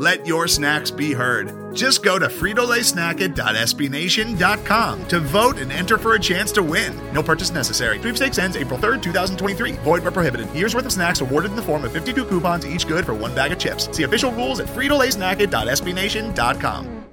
Let 0.00 0.26
your 0.26 0.48
snacks 0.48 0.90
be 0.90 1.12
heard. 1.12 1.76
Just 1.76 2.02
go 2.02 2.18
to 2.18 2.28
fritolaysnacket.sbnation.com 2.28 5.08
to 5.08 5.20
vote 5.20 5.58
and 5.58 5.70
enter 5.70 5.98
for 5.98 6.14
a 6.14 6.18
chance 6.18 6.50
to 6.52 6.62
win. 6.62 6.98
No 7.12 7.22
purchase 7.22 7.50
necessary. 7.50 7.98
Sweepstakes 7.98 8.38
ends 8.38 8.56
April 8.56 8.78
3rd, 8.78 9.02
2023. 9.02 9.72
Void 9.72 10.02
where 10.02 10.10
prohibited. 10.10 10.50
Year's 10.54 10.74
worth 10.74 10.86
of 10.86 10.92
snacks 10.92 11.20
awarded 11.20 11.50
in 11.50 11.56
the 11.56 11.62
form 11.62 11.84
of 11.84 11.92
52 11.92 12.24
coupons, 12.24 12.66
each 12.66 12.88
good 12.88 13.04
for 13.04 13.12
one 13.12 13.34
bag 13.34 13.52
of 13.52 13.58
chips. 13.58 13.94
See 13.94 14.04
official 14.04 14.32
rules 14.32 14.58
at 14.60 14.68
fritolaysnacket.sbnation.com. 14.68 17.04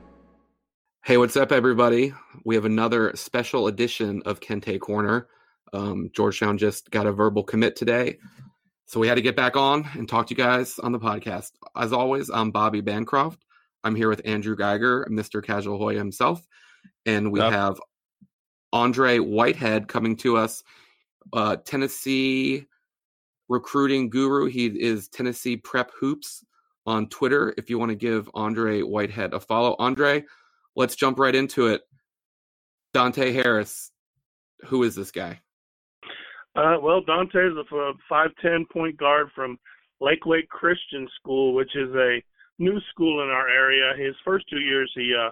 Hey, 1.03 1.17
what's 1.17 1.35
up, 1.35 1.51
everybody? 1.51 2.13
We 2.45 2.55
have 2.55 2.63
another 2.63 3.11
special 3.15 3.67
edition 3.67 4.21
of 4.25 4.39
Kente 4.39 4.79
Corner. 4.79 5.27
Um, 5.73 6.09
Georgetown 6.13 6.57
just 6.57 6.89
got 6.89 7.05
a 7.05 7.11
verbal 7.11 7.43
commit 7.43 7.75
today. 7.75 8.19
So 8.87 9.01
we 9.01 9.09
had 9.09 9.15
to 9.15 9.21
get 9.21 9.35
back 9.35 9.57
on 9.57 9.85
and 9.95 10.07
talk 10.07 10.27
to 10.27 10.33
you 10.33 10.37
guys 10.37 10.79
on 10.79 10.93
the 10.93 10.99
podcast. 10.99 11.51
As 11.75 11.91
always, 11.91 12.29
I'm 12.29 12.51
Bobby 12.51 12.79
Bancroft. 12.79 13.43
I'm 13.83 13.95
here 13.95 14.07
with 14.07 14.21
Andrew 14.23 14.55
Geiger, 14.55 15.05
Mr. 15.11 15.43
Casual 15.43 15.77
Hoya 15.77 15.97
himself. 15.97 16.41
And 17.05 17.33
we 17.33 17.41
yep. 17.41 17.51
have 17.51 17.81
Andre 18.71 19.19
Whitehead 19.19 19.89
coming 19.89 20.15
to 20.17 20.37
us, 20.37 20.63
uh, 21.33 21.57
Tennessee 21.57 22.65
recruiting 23.49 24.09
guru. 24.09 24.45
He 24.45 24.67
is 24.67 25.09
Tennessee 25.09 25.57
Prep 25.57 25.91
Hoops 25.99 26.45
on 26.85 27.09
Twitter. 27.09 27.53
If 27.57 27.69
you 27.69 27.77
want 27.77 27.89
to 27.89 27.95
give 27.95 28.29
Andre 28.33 28.83
Whitehead 28.83 29.33
a 29.33 29.41
follow, 29.41 29.75
Andre, 29.79 30.23
let's 30.77 30.95
jump 30.95 31.19
right 31.19 31.35
into 31.35 31.67
it. 31.67 31.81
Dante 32.93 33.33
Harris, 33.33 33.91
who 34.65 34.83
is 34.83 34.95
this 34.95 35.11
guy? 35.11 35.41
Uh, 36.57 36.77
well, 36.81 37.01
Dante 37.01 37.37
is 37.37 37.53
a 37.55 37.91
five-ten 38.09 38.65
point 38.73 38.97
guard 38.97 39.27
from 39.35 39.59
Lakeway 40.01 40.47
Christian 40.49 41.07
School, 41.19 41.53
which 41.53 41.75
is 41.75 41.93
a 41.93 42.21
new 42.57 42.79
school 42.89 43.23
in 43.23 43.29
our 43.29 43.47
area. 43.47 43.93
His 43.95 44.15
first 44.25 44.45
two 44.49 44.59
years, 44.59 44.91
he 44.95 45.13
uh, 45.13 45.29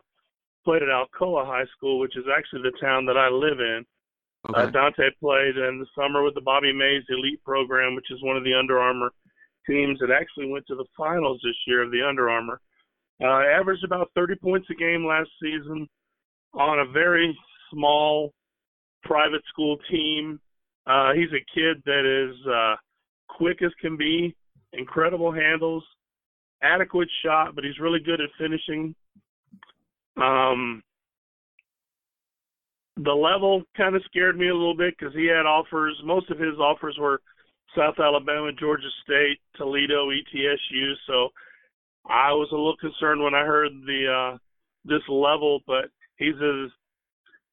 played 0.64 0.84
at 0.84 0.90
Alcoa 0.90 1.46
High 1.46 1.66
School, 1.76 2.00
which 2.00 2.16
is 2.16 2.26
actually 2.36 2.62
the 2.62 2.78
town 2.80 3.06
that 3.08 3.18
I 3.18 3.30
live 3.30 3.60
in. 3.60 3.86
Uh, 4.48 4.52
okay. 4.52 4.68
Uh, 4.68 4.72
Dante 4.72 5.04
played 5.20 5.58
in 5.58 5.80
the 5.80 5.88
summer 5.98 6.24
with 6.24 6.36
the 6.36 6.42
Bobby 6.42 6.72
Mays 6.72 7.04
Elite 7.10 7.44
Program, 7.44 7.96
which 7.96 8.12
is 8.12 8.22
one 8.22 8.38
of 8.38 8.44
the 8.44 8.54
Under 8.54 8.80
Armour 8.80 9.12
teams 9.68 9.98
that 10.00 10.12
actually 10.12 10.48
went 10.48 10.66
to 10.68 10.76
the 10.76 10.86
finals 10.96 11.42
this 11.44 11.56
year 11.66 11.82
of 11.82 11.92
the 11.92 12.06
Under 12.08 12.30
Armour. 12.30 12.62
Uh, 13.24 13.42
averaged 13.60 13.84
about 13.84 14.12
30 14.14 14.36
points 14.36 14.68
a 14.70 14.76
game 14.76 15.06
last 15.06 15.30
season 15.42 15.88
on 16.54 16.80
a 16.80 16.92
very 16.92 17.36
small 17.72 18.32
private 19.04 19.42
school 19.50 19.78
team. 19.90 20.40
Uh, 20.88 21.14
he's 21.14 21.32
a 21.32 21.46
kid 21.54 21.82
that 21.86 22.06
is 22.06 22.36
uh, 22.48 22.76
quick 23.28 23.62
as 23.64 23.72
can 23.82 23.98
be, 23.98 24.36
incredible 24.74 25.32
handles, 25.32 25.84
adequate 26.62 27.10
shot, 27.24 27.56
but 27.56 27.64
he's 27.64 27.80
really 27.80 28.00
good 28.00 28.22
at 28.22 28.30
finishing. 28.38 28.94
Um, 30.18 30.84
the 32.98 33.12
level 33.12 33.64
kind 33.76 33.96
of 33.96 34.04
scared 34.06 34.38
me 34.38 34.50
a 34.50 34.54
little 34.54 34.78
bit 34.78 34.96
because 34.98 35.14
he 35.14 35.26
had 35.26 35.46
offers. 35.46 36.00
Most 36.04 36.30
of 36.30 36.40
his 36.40 36.58
offers 36.60 36.98
were 37.00 37.20
South 37.76 37.96
Alabama, 38.00 38.52
Georgia 38.58 38.88
State, 39.04 39.40
Toledo, 39.58 40.10
ETSU. 40.10 40.94
So 41.08 41.30
I 42.08 42.32
was 42.32 42.48
a 42.52 42.56
little 42.56 42.78
concerned 42.78 43.22
when 43.22 43.36
I 43.36 43.44
heard 43.44 43.72
the 43.86 44.34
uh, 44.34 44.38
this 44.86 45.02
level, 45.10 45.60
but 45.68 45.86
he's 46.18 46.36
as 46.36 46.72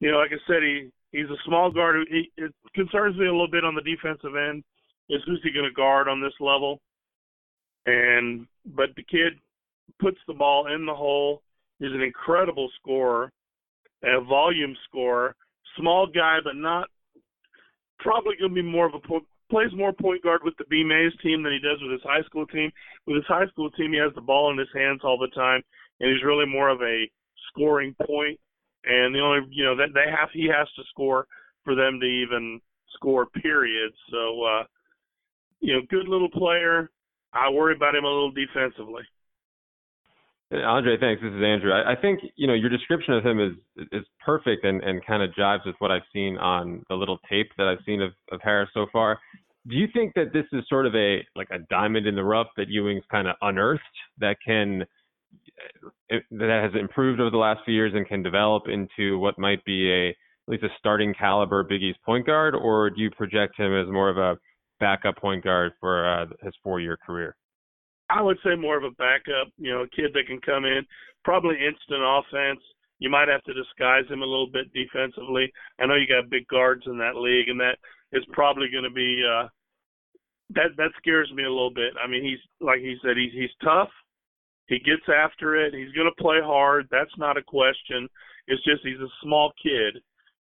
you 0.01 0.11
know, 0.11 0.19
like 0.19 0.31
I 0.33 0.39
said, 0.47 0.63
he 0.63 0.91
He's 1.13 1.29
a 1.31 1.37
small 1.47 1.71
guard. 1.71 1.97
Who, 1.97 2.43
it 2.43 2.53
concerns 2.75 3.17
me 3.19 3.27
a 3.27 3.31
little 3.31 3.51
bit 3.51 3.65
on 3.65 3.75
the 3.75 3.83
defensive 3.83 4.35
end. 4.35 4.65
Is 5.09 5.21
who's 5.27 5.41
he 5.45 5.53
going 5.53 5.69
to 5.69 5.75
guard 5.75 6.09
on 6.09 6.21
this 6.21 6.33
level? 6.41 6.81
And 7.87 8.47
but 8.75 8.91
the 8.97 9.03
kid 9.03 9.35
puts 10.01 10.19
the 10.27 10.35
ball 10.35 10.73
in 10.75 10.87
the 10.87 10.95
hole. 10.95 11.43
He's 11.79 11.93
an 11.93 12.01
incredible 12.01 12.71
scorer, 12.81 13.31
a 14.05 14.21
volume 14.23 14.75
scorer. 14.89 15.35
Small 15.77 16.07
guy, 16.07 16.39
but 16.43 16.57
not 16.57 16.89
probably 17.99 18.37
going 18.39 18.51
to 18.51 18.63
be 18.63 18.63
more 18.63 18.87
of 18.87 18.95
a 18.95 19.01
po- 19.01 19.27
plays 19.51 19.73
more 19.75 19.93
point 19.93 20.23
guard 20.23 20.41
with 20.45 20.55
the 20.59 20.65
B 20.71 20.83
Mays 20.83 21.13
team 21.23 21.43
than 21.43 21.53
he 21.53 21.59
does 21.59 21.79
with 21.83 21.93
his 21.93 22.03
high 22.03 22.23
school 22.23 22.47
team. 22.47 22.71
With 23.07 23.17
his 23.17 23.27
high 23.27 23.47
school 23.49 23.71
team, 23.73 23.93
he 23.93 23.99
has 23.99 24.15
the 24.15 24.21
ball 24.21 24.51
in 24.51 24.59
his 24.59 24.69
hands 24.75 25.01
all 25.05 25.19
the 25.19 25.29
time, 25.29 25.63
and 26.01 26.11
he's 26.11 26.25
really 26.25 26.47
more 26.47 26.69
of 26.69 26.81
a 26.81 27.11
scoring 27.49 27.95
point 28.07 28.39
and 28.85 29.15
the 29.15 29.21
only 29.21 29.47
you 29.51 29.65
know 29.65 29.77
that 29.77 29.95
they 29.95 30.11
have 30.11 30.29
he 30.33 30.47
has 30.47 30.69
to 30.77 30.83
score 30.91 31.27
for 31.65 31.75
them 31.75 31.99
to 32.01 32.07
even 32.07 32.61
score. 32.95 33.27
Period. 33.27 33.93
So 34.11 34.43
uh, 34.45 34.65
you 35.61 35.75
know, 35.75 35.81
good 35.89 36.09
little 36.09 36.31
player. 36.31 36.91
I 37.33 37.49
worry 37.51 37.75
about 37.75 37.95
him 37.95 38.05
a 38.05 38.09
little 38.09 38.33
defensively. 38.33 39.03
Andre, 40.53 40.99
thanks. 41.01 41.23
This 41.23 41.31
is 41.33 41.43
Andrew. 41.43 41.73
I, 41.73 41.93
I 41.93 41.97
think 41.97 42.21
you 42.37 42.47
know 42.47 42.53
your 42.53 42.69
description 42.69 43.15
of 43.15 43.25
him 43.25 43.41
is 43.41 43.87
is 43.91 44.05
perfect 44.25 44.65
and, 44.65 44.83
and 44.83 45.05
kind 45.07 45.23
of 45.23 45.31
jives 45.31 45.65
with 45.65 45.77
what 45.79 45.91
I've 45.91 46.03
seen 46.13 46.37
on 46.37 46.85
the 46.89 46.95
little 46.95 47.19
tape 47.31 47.49
that 47.57 47.67
I've 47.67 47.83
seen 47.87 48.03
of, 48.03 48.13
of 48.31 48.41
Harris 48.43 48.69
so 48.75 48.87
far. 48.93 49.19
Do 49.69 49.77
you 49.77 49.87
think 49.95 50.13
that 50.15 50.33
this 50.33 50.45
is 50.53 50.65
sort 50.69 50.87
of 50.87 50.95
a 50.95 51.25
like 51.37 51.49
a 51.51 51.61
diamond 51.71 52.07
in 52.07 52.15
the 52.15 52.25
rough 52.25 52.49
that 52.57 52.69
Ewing's 52.69 53.05
kind 53.11 53.29
of 53.29 53.37
unearthed 53.41 53.83
that 54.19 54.37
can 54.45 54.85
that 56.11 56.71
has 56.71 56.81
improved 56.81 57.21
over 57.21 57.31
the 57.31 57.37
last 57.37 57.61
few 57.65 57.75
years 57.75 57.93
and 57.95 58.07
can 58.07 58.23
develop 58.23 58.65
into 58.67 59.19
what 59.19 59.39
might 59.39 59.65
be 59.65 59.91
a 59.91 60.11
at 60.11 60.51
least 60.51 60.65
a 60.65 60.69
starting 60.79 61.15
caliber 61.15 61.63
Big 61.63 61.83
East 61.83 61.99
point 62.05 62.27
guard, 62.27 62.55
or 62.55 62.91
do 62.91 63.01
you 63.01 63.11
project 63.13 63.57
him 63.57 63.73
as 63.75 63.87
more 63.93 64.09
of 64.09 64.19
a 64.19 64.37
backup 64.81 65.17
point 65.17 65.45
guard 65.45 65.73
for 65.79 66.09
uh, 66.09 66.27
his 66.43 66.53
four-year 66.65 66.99
career? 67.07 67.37
I 68.11 68.21
would 68.21 68.39
say 68.45 68.57
more 68.57 68.77
of 68.77 68.83
a 68.83 68.91
backup. 68.91 69.53
You 69.57 69.73
know, 69.73 69.83
a 69.83 69.89
kid 69.89 70.11
that 70.15 70.27
can 70.27 70.41
come 70.41 70.65
in, 70.65 70.83
probably 71.25 71.55
instant 71.55 72.03
offense. 72.03 72.61
You 72.99 73.09
might 73.09 73.29
have 73.29 73.43
to 73.45 73.55
disguise 73.55 74.05
him 74.09 74.23
a 74.23 74.27
little 74.27 74.51
bit 74.53 74.73
defensively. 74.73 75.53
I 75.81 75.87
know 75.87 75.95
you 75.95 76.07
got 76.07 76.31
big 76.31 76.47
guards 76.49 76.83
in 76.87 76.99
that 76.99 77.17
league, 77.17 77.49
and 77.49 77.59
that 77.61 77.79
is 78.13 78.25
probably 78.33 78.69
going 78.71 78.85
to 78.85 78.91
be 78.91 79.23
uh, 79.23 79.47
that 80.51 80.77
that 80.77 80.91
scares 80.99 81.31
me 81.35 81.45
a 81.45 81.51
little 81.51 81.73
bit. 81.73 81.95
I 82.03 82.09
mean, 82.09 82.23
he's 82.23 82.39
like 82.61 82.81
he 82.81 82.97
said, 83.03 83.17
he's 83.17 83.33
he's 83.33 83.55
tough. 83.63 83.89
He 84.67 84.79
gets 84.79 85.03
after 85.09 85.57
it. 85.57 85.75
He's 85.75 85.93
going 85.93 86.11
to 86.11 86.23
play 86.23 86.39
hard. 86.43 86.89
That's 86.91 87.17
not 87.19 87.37
a 87.37 87.43
question. 87.43 88.09
It's 88.47 88.63
just 88.65 88.83
he's 88.83 89.01
a 89.01 89.19
small 89.23 89.53
kid, 89.63 90.03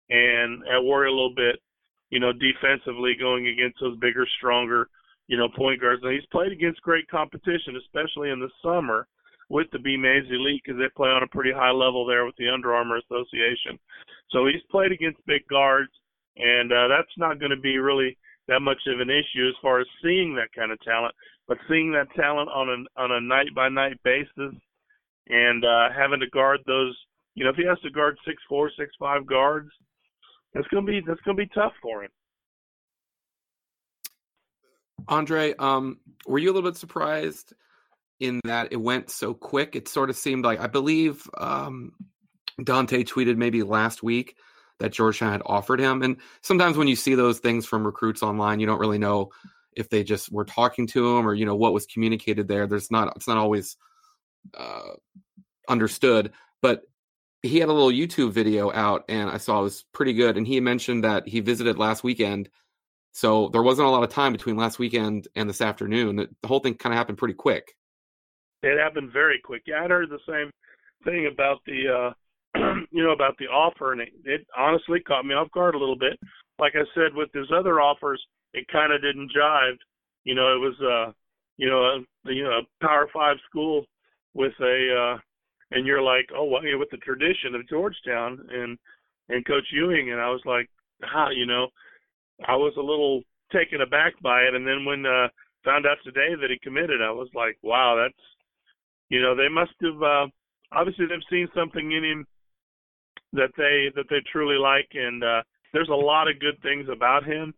and 0.09 0.63
I 0.71 0.79
worry 0.79 1.07
a 1.07 1.11
little 1.11 1.35
bit, 1.35 1.59
you 2.09 2.19
know, 2.19 2.31
defensively 2.33 3.13
going 3.19 3.47
against 3.47 3.79
those 3.79 3.97
bigger, 3.99 4.25
stronger, 4.37 4.89
you 5.27 5.37
know, 5.37 5.47
point 5.55 5.81
guards. 5.81 6.01
And 6.03 6.13
he's 6.13 6.25
played 6.31 6.51
against 6.51 6.81
great 6.81 7.07
competition, 7.07 7.75
especially 7.77 8.31
in 8.31 8.39
the 8.39 8.49
summer 8.63 9.07
with 9.49 9.67
the 9.71 9.79
B 9.79 9.95
Mays 9.97 10.25
Elite 10.29 10.61
because 10.65 10.79
they 10.79 10.89
play 10.95 11.09
on 11.09 11.23
a 11.23 11.27
pretty 11.27 11.51
high 11.51 11.71
level 11.71 12.05
there 12.05 12.25
with 12.25 12.35
the 12.37 12.49
Under 12.49 12.73
Armour 12.73 12.97
Association. 12.97 13.79
So 14.31 14.47
he's 14.47 14.63
played 14.71 14.91
against 14.91 15.25
big 15.25 15.47
guards, 15.49 15.91
and 16.37 16.71
uh, 16.71 16.87
that's 16.87 17.15
not 17.17 17.39
going 17.39 17.51
to 17.51 17.61
be 17.61 17.77
really 17.77 18.17
that 18.47 18.59
much 18.59 18.77
of 18.87 18.99
an 18.99 19.09
issue 19.09 19.47
as 19.47 19.55
far 19.61 19.79
as 19.79 19.87
seeing 20.03 20.35
that 20.35 20.53
kind 20.55 20.71
of 20.71 20.79
talent. 20.81 21.13
But 21.47 21.57
seeing 21.69 21.91
that 21.91 22.07
talent 22.15 22.49
on 22.49 22.69
a 22.69 23.01
on 23.01 23.11
a 23.11 23.21
night 23.21 23.53
by 23.55 23.69
night 23.69 23.97
basis, 24.03 24.53
and 25.27 25.63
uh, 25.63 25.89
having 25.95 26.19
to 26.19 26.29
guard 26.29 26.59
those, 26.65 26.95
you 27.35 27.43
know, 27.43 27.51
if 27.51 27.55
he 27.55 27.65
has 27.65 27.79
to 27.81 27.89
guard 27.89 28.17
six 28.25 28.41
four, 28.49 28.71
six 28.77 28.91
five 28.99 29.25
guards, 29.25 29.69
that's 30.53 30.67
gonna 30.69 30.85
be 30.85 31.01
that's 31.05 31.21
gonna 31.21 31.37
be 31.37 31.49
tough 31.53 31.73
for 31.81 32.03
him. 32.03 32.11
Andre, 35.07 35.53
um, 35.59 35.99
were 36.25 36.39
you 36.39 36.51
a 36.51 36.53
little 36.53 36.69
bit 36.69 36.77
surprised 36.77 37.53
in 38.19 38.39
that 38.45 38.69
it 38.71 38.77
went 38.77 39.11
so 39.11 39.33
quick? 39.33 39.75
It 39.75 39.87
sort 39.87 40.09
of 40.09 40.15
seemed 40.15 40.45
like 40.45 40.59
I 40.59 40.67
believe 40.67 41.29
um, 41.37 41.91
Dante 42.63 43.03
tweeted 43.03 43.37
maybe 43.37 43.61
last 43.61 44.01
week 44.01 44.35
that 44.79 44.91
Georgetown 44.91 45.31
had 45.31 45.41
offered 45.45 45.79
him. 45.79 46.01
And 46.01 46.17
sometimes 46.41 46.77
when 46.77 46.87
you 46.87 46.95
see 46.95 47.15
those 47.15 47.39
things 47.39 47.65
from 47.65 47.85
recruits 47.85 48.23
online, 48.23 48.59
you 48.59 48.65
don't 48.67 48.79
really 48.79 48.97
know 48.97 49.31
if 49.73 49.89
they 49.89 50.03
just 50.03 50.31
were 50.31 50.45
talking 50.45 50.87
to 50.87 51.17
him 51.17 51.27
or 51.27 51.33
you 51.33 51.45
know 51.45 51.55
what 51.55 51.73
was 51.73 51.85
communicated 51.85 52.47
there. 52.47 52.67
There's 52.67 52.91
not 52.91 53.15
it's 53.15 53.27
not 53.27 53.37
always 53.37 53.77
uh, 54.53 54.93
understood, 55.67 56.31
but 56.61 56.83
he 57.41 57.59
had 57.59 57.69
a 57.69 57.73
little 57.73 57.91
YouTube 57.91 58.31
video 58.31 58.71
out 58.71 59.05
and 59.07 59.29
I 59.29 59.37
saw 59.37 59.59
it 59.59 59.63
was 59.63 59.85
pretty 59.93 60.13
good. 60.13 60.37
And 60.37 60.47
he 60.47 60.59
mentioned 60.59 61.03
that 61.03 61.27
he 61.27 61.41
visited 61.41 61.77
last 61.77 62.03
weekend. 62.03 62.49
So 63.11 63.49
there 63.49 63.63
wasn't 63.63 63.87
a 63.87 63.91
lot 63.91 64.03
of 64.03 64.09
time 64.09 64.33
between 64.33 64.57
last 64.57 64.79
weekend 64.79 65.27
and 65.35 65.47
this 65.47 65.61
afternoon. 65.61 66.15
The 66.15 66.47
whole 66.47 66.59
thing 66.59 66.73
kind 66.75 66.91
of 66.93 66.97
happened 66.97 67.17
pretty 67.17 67.35
quick. 67.35 67.75
it 68.63 68.77
happened 68.79 69.11
very 69.13 69.39
quick. 69.43 69.63
Yeah, 69.67 69.83
I'd 69.83 69.91
heard 69.91 70.09
the 70.09 70.19
same 70.27 70.49
thing 71.03 71.27
about 71.31 71.59
the 71.65 71.87
uh 71.87 72.13
you 72.91 73.03
know 73.03 73.11
about 73.11 73.37
the 73.37 73.45
offer, 73.45 73.91
and 73.91 74.01
it, 74.01 74.09
it 74.23 74.47
honestly 74.57 74.99
caught 75.01 75.25
me 75.25 75.33
off 75.33 75.51
guard 75.51 75.75
a 75.75 75.79
little 75.79 75.97
bit. 75.97 76.19
Like 76.59 76.73
I 76.75 76.85
said, 76.93 77.13
with 77.13 77.29
his 77.33 77.47
other 77.55 77.81
offers, 77.81 78.23
it 78.53 78.67
kind 78.71 78.93
of 78.93 79.01
didn't 79.01 79.31
jive. 79.35 79.77
You 80.23 80.35
know, 80.35 80.55
it 80.55 80.59
was 80.59 80.75
uh 80.81 81.11
you 81.57 81.69
know 81.69 81.81
a 81.83 82.31
you 82.31 82.43
know 82.43 82.59
a 82.59 82.85
Power 82.85 83.07
Five 83.13 83.37
school 83.49 83.85
with 84.33 84.53
a 84.61 85.13
uh 85.15 85.19
and 85.71 85.85
you're 85.85 86.01
like, 86.01 86.29
oh, 86.35 86.45
well, 86.45 86.61
with 86.77 86.89
the 86.91 86.97
tradition 86.97 87.55
of 87.55 87.67
Georgetown 87.67 88.39
and 88.51 88.77
and 89.29 89.45
Coach 89.45 89.65
Ewing, 89.71 90.11
and 90.11 90.21
I 90.21 90.29
was 90.29 90.41
like, 90.45 90.69
ah, 91.03 91.29
you 91.29 91.45
know, 91.45 91.67
I 92.47 92.55
was 92.55 92.73
a 92.77 92.81
little 92.81 93.21
taken 93.51 93.81
aback 93.81 94.13
by 94.21 94.41
it, 94.41 94.53
and 94.53 94.67
then 94.67 94.85
when 94.85 95.05
uh, 95.05 95.27
found 95.63 95.85
out 95.85 95.97
today 96.03 96.35
that 96.39 96.51
he 96.51 96.59
committed, 96.61 97.01
I 97.01 97.11
was 97.11 97.29
like, 97.33 97.57
wow, 97.63 97.97
that's, 97.97 98.23
you 99.09 99.21
know, 99.21 99.35
they 99.35 99.49
must 99.49 99.73
have 99.81 100.01
uh, 100.01 100.27
obviously 100.71 101.05
they've 101.07 101.29
seen 101.29 101.47
something 101.55 101.91
in 101.91 102.03
him 102.03 102.27
that 103.35 103.51
they 103.57 103.91
that 103.95 104.05
they 104.09 104.21
truly 104.31 104.57
like, 104.57 104.89
and 104.93 105.23
uh, 105.23 105.41
there's 105.73 105.89
a 105.89 105.93
lot 105.93 106.27
of 106.27 106.39
good 106.39 106.61
things 106.61 106.87
about 106.91 107.23
him. 107.25 107.53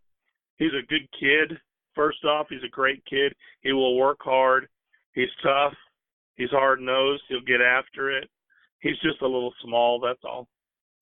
He's 0.56 0.72
a 0.72 0.86
good 0.86 1.08
kid. 1.18 1.58
First 1.94 2.24
off, 2.24 2.46
he's 2.48 2.64
a 2.64 2.70
great 2.70 3.02
kid. 3.06 3.32
He 3.60 3.72
will 3.72 3.96
work 3.96 4.18
hard. 4.20 4.68
He's 5.12 5.28
tough. 5.42 5.74
He's 6.36 6.50
hard 6.50 6.80
nosed. 6.80 7.22
He'll 7.28 7.40
get 7.40 7.60
after 7.60 8.16
it. 8.16 8.28
He's 8.80 8.98
just 9.02 9.22
a 9.22 9.26
little 9.26 9.52
small. 9.64 10.00
That's 10.00 10.22
all. 10.24 10.48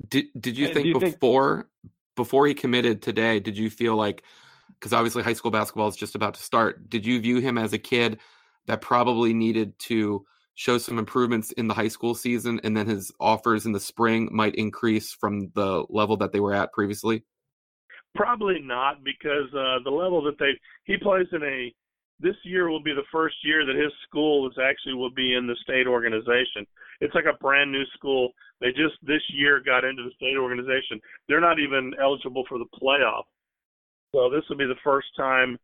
Did 0.08 0.26
Did 0.38 0.56
you 0.56 0.72
think 0.72 0.86
you 0.86 0.98
before 0.98 1.68
think... 1.82 1.92
before 2.16 2.46
he 2.46 2.54
committed 2.54 3.02
today? 3.02 3.40
Did 3.40 3.58
you 3.58 3.70
feel 3.70 3.96
like 3.96 4.22
because 4.78 4.92
obviously 4.92 5.22
high 5.22 5.32
school 5.32 5.50
basketball 5.50 5.88
is 5.88 5.96
just 5.96 6.14
about 6.14 6.34
to 6.34 6.42
start? 6.42 6.88
Did 6.88 7.06
you 7.06 7.20
view 7.20 7.38
him 7.38 7.58
as 7.58 7.72
a 7.72 7.78
kid 7.78 8.18
that 8.66 8.80
probably 8.80 9.32
needed 9.32 9.78
to 9.78 10.24
show 10.56 10.78
some 10.78 10.98
improvements 10.98 11.52
in 11.52 11.68
the 11.68 11.74
high 11.74 11.88
school 11.88 12.14
season, 12.14 12.60
and 12.64 12.76
then 12.76 12.86
his 12.86 13.12
offers 13.20 13.66
in 13.66 13.72
the 13.72 13.80
spring 13.80 14.28
might 14.32 14.54
increase 14.56 15.12
from 15.12 15.50
the 15.54 15.84
level 15.88 16.16
that 16.16 16.32
they 16.32 16.40
were 16.40 16.54
at 16.54 16.72
previously? 16.72 17.22
Probably 18.14 18.58
not, 18.60 19.04
because 19.04 19.52
uh, 19.54 19.78
the 19.84 19.90
level 19.90 20.22
that 20.24 20.38
they 20.38 20.52
he 20.84 20.96
plays 20.96 21.26
in 21.32 21.42
a 21.42 21.72
this 22.18 22.36
year 22.44 22.70
will 22.70 22.82
be 22.82 22.94
the 22.94 23.04
first 23.12 23.36
year 23.44 23.66
that 23.66 23.76
his 23.76 23.92
school 24.08 24.48
is 24.48 24.56
actually 24.58 24.94
will 24.94 25.10
be 25.10 25.34
in 25.34 25.46
the 25.46 25.56
state 25.62 25.86
organization. 25.86 26.66
It's 27.00 27.14
like 27.14 27.26
a 27.26 27.36
brand 27.42 27.70
new 27.70 27.84
school. 27.94 28.30
They 28.62 28.68
just 28.68 28.96
this 29.02 29.20
year 29.28 29.60
got 29.64 29.84
into 29.84 30.02
the 30.02 30.14
state 30.16 30.38
organization. 30.38 30.98
They're 31.28 31.42
not 31.42 31.58
even 31.58 31.92
eligible 32.02 32.44
for 32.48 32.58
the 32.58 32.64
playoff. 32.80 33.24
So 34.14 34.30
this 34.30 34.42
will 34.48 34.56
be 34.56 34.64
the 34.64 34.80
first 34.82 35.08
time, 35.14 35.58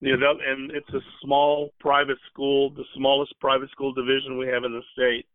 you 0.00 0.16
know, 0.16 0.34
and 0.46 0.70
it's 0.70 0.88
a 0.90 1.00
small 1.22 1.70
private 1.80 2.18
school, 2.30 2.70
the 2.70 2.84
smallest 2.96 3.34
private 3.40 3.70
school 3.70 3.92
division 3.92 4.38
we 4.38 4.46
have 4.46 4.64
in 4.64 4.72
the 4.72 4.82
state. 4.92 5.26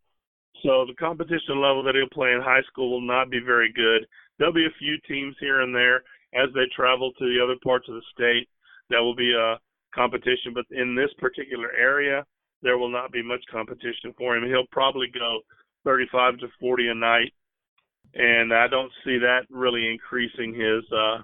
So 0.64 0.86
the 0.88 0.96
competition 0.96 1.60
level 1.60 1.84
that 1.84 1.96
he'll 1.96 2.08
play 2.10 2.32
in 2.32 2.42
high 2.42 2.64
school 2.72 2.92
will 2.92 3.06
not 3.06 3.30
be 3.30 3.40
very 3.46 3.74
good. 3.74 4.08
There'll 4.38 4.54
be 4.54 4.66
a 4.66 4.80
few 4.80 4.98
teams 5.08 5.36
here 5.40 5.62
and 5.62 5.76
there 5.76 6.04
as 6.34 6.50
they 6.54 6.66
travel 6.76 7.12
to 7.12 7.26
the 7.26 7.44
other 7.44 7.60
parts 7.64 7.88
of 7.90 7.96
the 7.96 8.02
state 8.14 8.48
that 8.90 9.00
will 9.00 9.16
be 9.16 9.34
a 9.34 9.60
competition, 9.94 10.54
but 10.54 10.66
in 10.72 10.96
this 10.96 11.12
particular 11.20 11.72
area, 11.78 12.26
there 12.62 12.78
will 12.78 12.90
not 12.90 13.12
be 13.12 13.22
much 13.22 13.44
competition 13.52 14.14
for 14.18 14.36
him. 14.36 14.48
He'll 14.48 14.68
probably 14.72 15.08
go 15.14 15.42
35 15.84 16.40
to 16.40 16.48
40 16.60 16.88
a 16.88 16.96
night, 16.96 17.34
and 18.14 18.54
I 18.54 18.68
don't 18.68 18.92
see 19.04 19.18
that 19.20 19.42
really 19.50 19.92
increasing 19.92 20.54
his, 20.54 20.84
uh, 20.92 21.22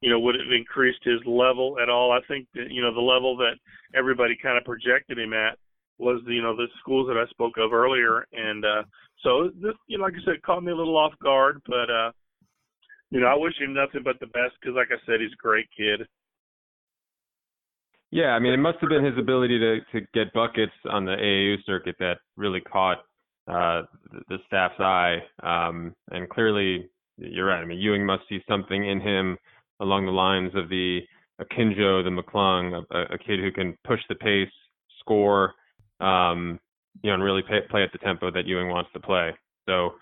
you 0.00 0.10
know, 0.10 0.20
would 0.20 0.34
have 0.34 0.52
increased 0.52 1.00
his 1.02 1.20
level 1.26 1.78
at 1.82 1.88
all. 1.88 2.12
I 2.12 2.20
think 2.28 2.46
that, 2.54 2.70
you 2.70 2.82
know, 2.82 2.94
the 2.94 3.00
level 3.00 3.36
that 3.38 3.56
everybody 3.94 4.36
kind 4.40 4.58
of 4.58 4.64
projected 4.64 5.18
him 5.18 5.32
at 5.32 5.58
was, 5.98 6.20
you 6.26 6.42
know, 6.42 6.54
the 6.54 6.66
schools 6.80 7.08
that 7.08 7.16
I 7.16 7.28
spoke 7.30 7.54
of 7.58 7.72
earlier. 7.72 8.26
And 8.32 8.64
uh, 8.64 8.82
so, 9.22 9.50
this, 9.60 9.74
you 9.86 9.98
know, 9.98 10.04
like 10.04 10.14
I 10.14 10.24
said, 10.24 10.42
caught 10.42 10.62
me 10.62 10.72
a 10.72 10.76
little 10.76 10.96
off 10.96 11.14
guard, 11.22 11.62
but, 11.66 11.90
uh, 11.90 12.12
you 13.10 13.20
know, 13.20 13.26
I 13.26 13.36
wish 13.36 13.54
him 13.58 13.72
nothing 13.72 14.02
but 14.04 14.20
the 14.20 14.26
best 14.26 14.54
because, 14.60 14.76
like 14.76 14.88
I 14.90 15.00
said, 15.06 15.20
he's 15.20 15.32
a 15.32 15.42
great 15.42 15.68
kid. 15.76 16.06
Yeah, 18.10 18.30
I 18.30 18.38
mean, 18.38 18.52
it 18.52 18.58
must 18.58 18.78
have 18.80 18.90
been 18.90 19.04
his 19.04 19.18
ability 19.18 19.58
to 19.58 19.80
to 19.92 20.06
get 20.14 20.32
buckets 20.32 20.72
on 20.88 21.04
the 21.04 21.12
AAU 21.12 21.56
circuit 21.64 21.96
that 21.98 22.18
really 22.36 22.60
caught 22.60 22.98
uh, 23.48 23.82
the, 24.28 24.38
staff's 24.46 24.78
eye. 24.78 25.18
Um, 25.42 25.94
and 26.10 26.28
clearly, 26.28 26.88
you're 27.16 27.46
right. 27.46 27.60
I 27.60 27.64
mean, 27.64 27.78
Ewing 27.78 28.06
must 28.06 28.22
see 28.28 28.40
something 28.48 28.88
in 28.88 29.00
him 29.00 29.36
along 29.80 30.06
the 30.06 30.12
lines 30.12 30.52
of 30.54 30.68
the 30.68 31.00
Akinjo, 31.40 32.02
the 32.02 32.10
McClung, 32.10 32.84
a, 32.90 33.14
a 33.14 33.18
kid 33.18 33.40
who 33.40 33.52
can 33.52 33.76
push 33.84 34.00
the 34.08 34.14
pace, 34.14 34.52
score, 35.00 35.54
um, 36.00 36.58
you 37.02 37.10
know, 37.10 37.14
and 37.14 37.22
really 37.22 37.42
pay, 37.42 37.60
play 37.68 37.82
at 37.82 37.92
the 37.92 37.98
tempo 37.98 38.30
that 38.30 38.46
Ewing 38.46 38.68
wants 38.68 38.90
to 38.94 39.00
play. 39.00 39.30
So, 39.68 39.94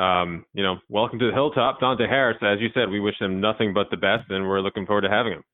um, 0.00 0.46
you 0.54 0.62
know, 0.62 0.76
welcome 0.88 1.18
to 1.18 1.26
the 1.26 1.32
hilltop, 1.32 1.80
Dante 1.80 2.06
Harris. 2.06 2.38
As 2.42 2.60
you 2.60 2.68
said, 2.74 2.88
we 2.88 3.00
wish 3.00 3.20
him 3.20 3.40
nothing 3.40 3.74
but 3.74 3.90
the 3.90 3.96
best, 3.96 4.30
and 4.30 4.48
we're 4.48 4.60
looking 4.60 4.86
forward 4.86 5.02
to 5.02 5.10
having 5.10 5.34
him. 5.34 5.44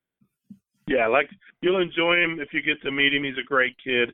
Yeah, 0.86 1.08
like 1.08 1.28
you'll 1.62 1.82
enjoy 1.82 2.14
him 2.14 2.38
if 2.40 2.48
you 2.52 2.62
get 2.62 2.80
to 2.82 2.92
meet 2.92 3.12
him. 3.12 3.24
He's 3.24 3.38
a 3.42 3.46
great 3.46 3.74
kid, 3.82 4.12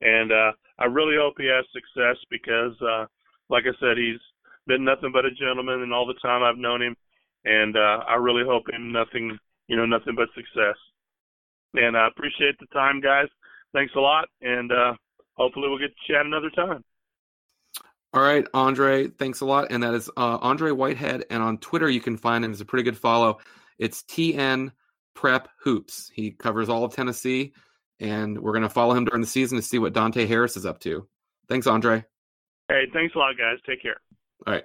and 0.00 0.32
uh, 0.32 0.52
I 0.78 0.86
really 0.86 1.16
hope 1.18 1.34
he 1.36 1.46
has 1.46 1.66
success 1.72 2.16
because, 2.30 2.72
uh, 2.80 3.04
like 3.50 3.64
I 3.64 3.76
said, 3.78 3.98
he's 3.98 4.20
been 4.66 4.84
nothing 4.84 5.10
but 5.12 5.26
a 5.26 5.30
gentleman, 5.30 5.82
and 5.82 5.92
all 5.92 6.06
the 6.06 6.18
time 6.22 6.42
I've 6.42 6.56
known 6.56 6.80
him, 6.80 6.96
and 7.44 7.76
uh, 7.76 8.04
I 8.08 8.14
really 8.14 8.44
hope 8.44 8.64
him 8.70 8.92
nothing, 8.92 9.38
you 9.68 9.76
know, 9.76 9.86
nothing 9.86 10.14
but 10.16 10.28
success. 10.34 10.76
And 11.74 11.96
I 11.96 12.08
appreciate 12.08 12.58
the 12.60 12.66
time, 12.66 13.00
guys. 13.00 13.26
Thanks 13.72 13.92
a 13.96 14.00
lot, 14.00 14.28
and 14.40 14.70
uh, 14.70 14.94
hopefully 15.34 15.68
we'll 15.68 15.78
get 15.78 15.88
to 15.88 16.12
chat 16.12 16.24
another 16.24 16.50
time. 16.50 16.84
All 18.12 18.22
right, 18.22 18.46
Andre, 18.54 19.08
thanks 19.08 19.40
a 19.40 19.44
lot. 19.44 19.72
And 19.72 19.82
that 19.82 19.92
is 19.92 20.08
uh, 20.16 20.38
Andre 20.40 20.70
Whitehead. 20.70 21.24
And 21.30 21.42
on 21.42 21.58
Twitter, 21.58 21.90
you 21.90 22.00
can 22.00 22.16
find 22.16 22.44
him. 22.44 22.52
It's 22.52 22.60
a 22.60 22.64
pretty 22.64 22.84
good 22.84 22.96
follow. 22.96 23.38
It's 23.76 24.04
TN 24.04 24.70
Prep 25.14 25.48
Hoops. 25.64 26.12
He 26.14 26.30
covers 26.30 26.68
all 26.68 26.84
of 26.84 26.94
Tennessee, 26.94 27.54
and 27.98 28.38
we're 28.38 28.52
going 28.52 28.62
to 28.62 28.68
follow 28.68 28.94
him 28.94 29.04
during 29.04 29.20
the 29.20 29.26
season 29.26 29.56
to 29.56 29.62
see 29.62 29.80
what 29.80 29.94
Dante 29.94 30.26
Harris 30.26 30.56
is 30.56 30.64
up 30.64 30.78
to. 30.80 31.08
Thanks, 31.48 31.66
Andre. 31.66 32.04
Hey, 32.68 32.84
thanks 32.92 33.16
a 33.16 33.18
lot, 33.18 33.36
guys. 33.36 33.58
Take 33.66 33.82
care. 33.82 34.00
All 34.46 34.54
right. 34.54 34.64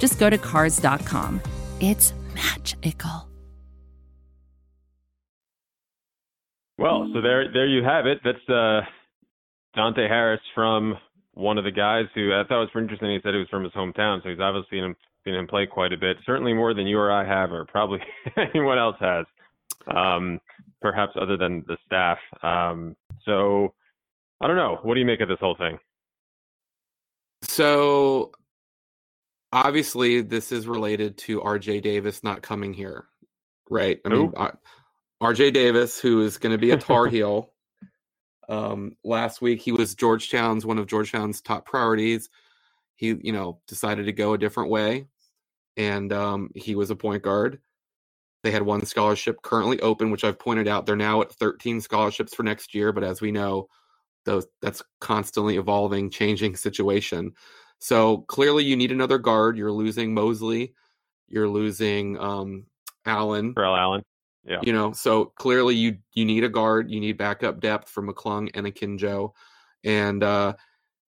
just 0.00 0.18
go 0.18 0.28
to 0.28 0.38
Cars.com. 0.38 1.40
It's 1.80 2.12
magical. 2.34 3.28
Well, 6.78 7.10
so 7.12 7.20
there, 7.20 7.52
there 7.52 7.66
you 7.66 7.84
have 7.84 8.06
it. 8.06 8.20
That's 8.24 8.48
uh, 8.48 8.80
Dante 9.76 10.08
Harris 10.08 10.40
from 10.54 10.96
one 11.34 11.58
of 11.58 11.64
the 11.64 11.70
guys 11.70 12.06
who 12.14 12.32
I 12.32 12.42
thought 12.48 12.60
was 12.60 12.70
pretty 12.72 12.86
interesting. 12.86 13.10
He 13.10 13.18
said 13.22 13.34
he 13.34 13.38
was 13.38 13.48
from 13.50 13.64
his 13.64 13.72
hometown, 13.74 14.22
so 14.22 14.30
he's 14.30 14.40
obviously 14.40 14.78
seen 14.78 14.84
him, 14.84 14.96
seen 15.24 15.34
him 15.34 15.46
play 15.46 15.66
quite 15.66 15.92
a 15.92 15.98
bit. 15.98 16.16
Certainly 16.24 16.54
more 16.54 16.72
than 16.72 16.86
you 16.86 16.98
or 16.98 17.12
I 17.12 17.26
have, 17.26 17.52
or 17.52 17.66
probably 17.66 18.00
anyone 18.36 18.78
else 18.78 18.96
has. 18.98 19.26
Um, 19.94 20.40
perhaps 20.80 21.12
other 21.20 21.36
than 21.36 21.64
the 21.66 21.76
staff. 21.86 22.18
Um, 22.42 22.96
so 23.24 23.74
I 24.40 24.46
don't 24.46 24.56
know. 24.56 24.78
What 24.82 24.94
do 24.94 25.00
you 25.00 25.06
make 25.06 25.20
of 25.20 25.28
this 25.28 25.38
whole 25.40 25.56
thing? 25.56 25.78
So 27.42 28.32
obviously, 29.52 30.22
this 30.22 30.52
is 30.52 30.68
related 30.68 31.18
to 31.18 31.42
R.J. 31.42 31.80
Davis 31.82 32.24
not 32.24 32.42
coming 32.42 32.74
here, 32.74 33.06
right? 33.70 34.00
I 34.04 34.10
mean, 34.10 34.32
RJ 35.22 35.54
Davis, 35.54 36.00
who 36.00 36.22
is 36.22 36.38
going 36.38 36.52
to 36.52 36.58
be 36.58 36.72
a 36.72 36.78
Tar 36.78 37.06
Heel. 37.08 37.50
um, 38.48 38.96
last 39.04 39.42
week, 39.42 39.62
he 39.62 39.72
was 39.72 39.96
Georgetown's 39.96 40.66
one 40.66 40.78
of 40.78 40.86
Georgetown's 40.88 41.42
top 41.42 41.66
priorities. 41.66 42.30
He, 42.96 43.08
you 43.22 43.32
know, 43.32 43.60
decided 43.68 44.06
to 44.06 44.12
go 44.12 44.34
a 44.34 44.38
different 44.38 44.70
way, 44.70 45.06
and 45.76 46.12
um, 46.12 46.50
he 46.56 46.74
was 46.76 46.90
a 46.90 46.96
point 46.96 47.22
guard. 47.22 47.60
They 48.44 48.52
had 48.52 48.62
one 48.62 48.86
scholarship 48.86 49.42
currently 49.42 49.80
open, 49.80 50.10
which 50.10 50.24
I've 50.24 50.38
pointed 50.38 50.68
out. 50.68 50.86
They're 50.86 50.96
now 50.96 51.22
at 51.22 51.32
13 51.32 51.80
scholarships 51.80 52.34
for 52.34 52.44
next 52.44 52.74
year, 52.74 52.92
but 52.92 53.04
as 53.04 53.20
we 53.20 53.32
know, 53.32 53.68
those 54.26 54.46
that's 54.62 54.82
constantly 55.00 55.56
evolving, 55.58 56.10
changing 56.10 56.56
situation. 56.56 57.32
So 57.80 58.18
clearly, 58.18 58.64
you 58.64 58.76
need 58.76 58.92
another 58.92 59.18
guard. 59.18 59.56
You're 59.56 59.72
losing 59.72 60.14
Mosely. 60.14 60.74
You're 61.28 61.48
losing 61.48 62.18
um, 62.18 62.66
Allen. 63.06 63.54
Terrell 63.54 63.76
Allen. 63.76 64.02
Yeah. 64.44 64.60
You 64.62 64.72
know, 64.72 64.92
so 64.92 65.26
clearly 65.26 65.74
you 65.74 65.98
you 66.14 66.24
need 66.24 66.44
a 66.44 66.48
guard, 66.48 66.90
you 66.90 67.00
need 67.00 67.18
backup 67.18 67.60
depth 67.60 67.88
for 67.88 68.02
McClung 68.02 68.50
and 68.54 68.66
Akinjo. 68.66 69.32
And 69.84 70.22
uh, 70.22 70.54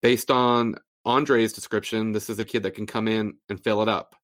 based 0.02 0.32
on 0.32 0.76
Andre's 1.06 1.54
description, 1.54 2.12
this 2.12 2.30
is 2.30 2.40
a 2.40 2.46
kid 2.46 2.64
that 2.64 2.76
can 2.76 2.86
come 2.86 3.08
in 3.08 3.36
and 3.50 3.64
fill 3.64 3.82
it 3.82 3.90
up. 3.90 4.16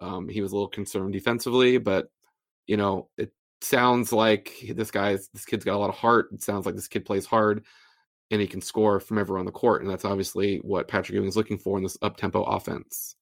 Um, 0.00 0.28
he 0.28 0.40
was 0.40 0.52
a 0.52 0.54
little 0.54 0.68
concerned 0.68 1.12
defensively, 1.12 1.78
but 1.78 2.08
you 2.66 2.76
know, 2.76 3.08
it 3.16 3.32
sounds 3.60 4.12
like 4.12 4.52
this 4.74 4.90
guy's 4.90 5.28
this 5.32 5.44
kid's 5.44 5.64
got 5.64 5.76
a 5.76 5.78
lot 5.78 5.90
of 5.90 5.96
heart. 5.96 6.28
It 6.32 6.42
sounds 6.42 6.66
like 6.66 6.74
this 6.74 6.88
kid 6.88 7.04
plays 7.04 7.26
hard 7.26 7.64
and 8.30 8.40
he 8.40 8.46
can 8.46 8.60
score 8.60 9.00
from 9.00 9.18
everywhere 9.18 9.40
on 9.40 9.46
the 9.46 9.52
court, 9.52 9.82
and 9.82 9.90
that's 9.90 10.04
obviously 10.04 10.58
what 10.58 10.88
Patrick 10.88 11.14
Ewing 11.14 11.28
is 11.28 11.36
looking 11.36 11.58
for 11.58 11.76
in 11.78 11.82
this 11.82 11.98
up 12.02 12.16
tempo 12.16 12.42
offense. 12.42 13.14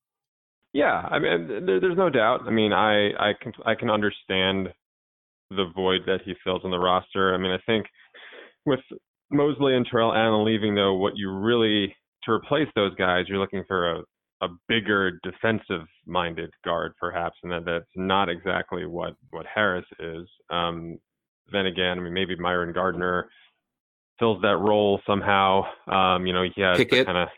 Yeah, 0.72 1.08
I 1.10 1.18
mean, 1.18 1.64
there, 1.64 1.80
there's 1.80 1.96
no 1.96 2.10
doubt. 2.10 2.42
I 2.46 2.50
mean, 2.50 2.72
I 2.72 3.10
I 3.18 3.32
can 3.40 3.52
I 3.64 3.74
can 3.74 3.90
understand 3.90 4.68
the 5.50 5.70
void 5.74 6.00
that 6.06 6.20
he 6.24 6.34
fills 6.44 6.62
in 6.64 6.70
the 6.70 6.78
roster. 6.78 7.34
I 7.34 7.38
mean, 7.38 7.52
I 7.52 7.58
think 7.66 7.86
with 8.66 8.80
Mosely 9.30 9.76
and 9.76 9.86
Terrell 9.90 10.12
Allen 10.12 10.44
leaving, 10.44 10.74
though, 10.74 10.94
what 10.94 11.12
you 11.16 11.30
really 11.30 11.94
to 12.24 12.32
replace 12.32 12.68
those 12.74 12.94
guys, 12.96 13.24
you're 13.28 13.38
looking 13.38 13.64
for 13.66 13.92
a 13.92 14.02
a 14.42 14.48
bigger 14.68 15.18
defensive 15.22 15.86
minded 16.06 16.50
guard 16.64 16.92
perhaps 17.00 17.36
and 17.42 17.50
that 17.50 17.64
that's 17.64 17.86
not 17.96 18.28
exactly 18.28 18.84
what 18.84 19.14
what 19.30 19.46
Harris 19.46 19.86
is 19.98 20.28
um 20.50 20.98
then 21.52 21.66
again 21.66 21.98
I 21.98 22.02
mean 22.02 22.12
maybe 22.12 22.36
Myron 22.36 22.74
Gardner 22.74 23.30
fills 24.18 24.40
that 24.42 24.56
role 24.56 25.00
somehow 25.06 25.62
um 25.88 26.26
you 26.26 26.32
know 26.32 26.44
he 26.54 26.60
has 26.60 26.78
kind 27.04 27.18
of 27.18 27.28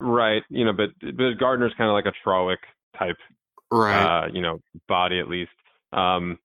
right 0.00 0.42
you 0.48 0.64
know 0.64 0.72
but 0.72 0.90
but 1.00 1.38
Gardner's 1.38 1.74
kind 1.76 1.88
of 1.88 1.94
like 1.94 2.06
a 2.06 2.28
Trawick 2.28 2.58
type 2.98 3.16
right 3.70 4.24
uh 4.24 4.26
you 4.32 4.42
know 4.42 4.60
body 4.88 5.18
at 5.18 5.28
least 5.28 5.50
um 5.92 6.38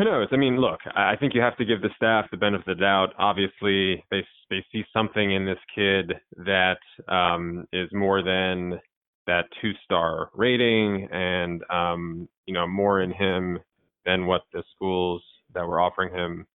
who 0.00 0.06
knows? 0.06 0.28
I 0.32 0.36
mean, 0.36 0.56
look, 0.56 0.80
I 0.96 1.14
think 1.16 1.34
you 1.34 1.42
have 1.42 1.58
to 1.58 1.64
give 1.66 1.82
the 1.82 1.90
staff 1.94 2.24
the 2.30 2.38
benefit 2.38 2.70
of 2.70 2.78
the 2.78 2.82
doubt. 2.82 3.12
Obviously, 3.18 4.02
they 4.10 4.24
they 4.48 4.64
see 4.72 4.82
something 4.94 5.32
in 5.32 5.44
this 5.44 5.58
kid 5.74 6.14
that 6.38 6.78
um, 7.06 7.66
is 7.70 7.90
more 7.92 8.22
than 8.22 8.80
that 9.26 9.44
two 9.60 9.72
star 9.84 10.30
rating, 10.32 11.06
and 11.12 11.62
um, 11.68 12.26
you 12.46 12.54
know 12.54 12.66
more 12.66 13.02
in 13.02 13.12
him 13.12 13.58
than 14.06 14.24
what 14.24 14.40
the 14.54 14.62
schools 14.74 15.22
that 15.52 15.66
were 15.66 15.82
offering 15.82 16.14
him, 16.14 16.46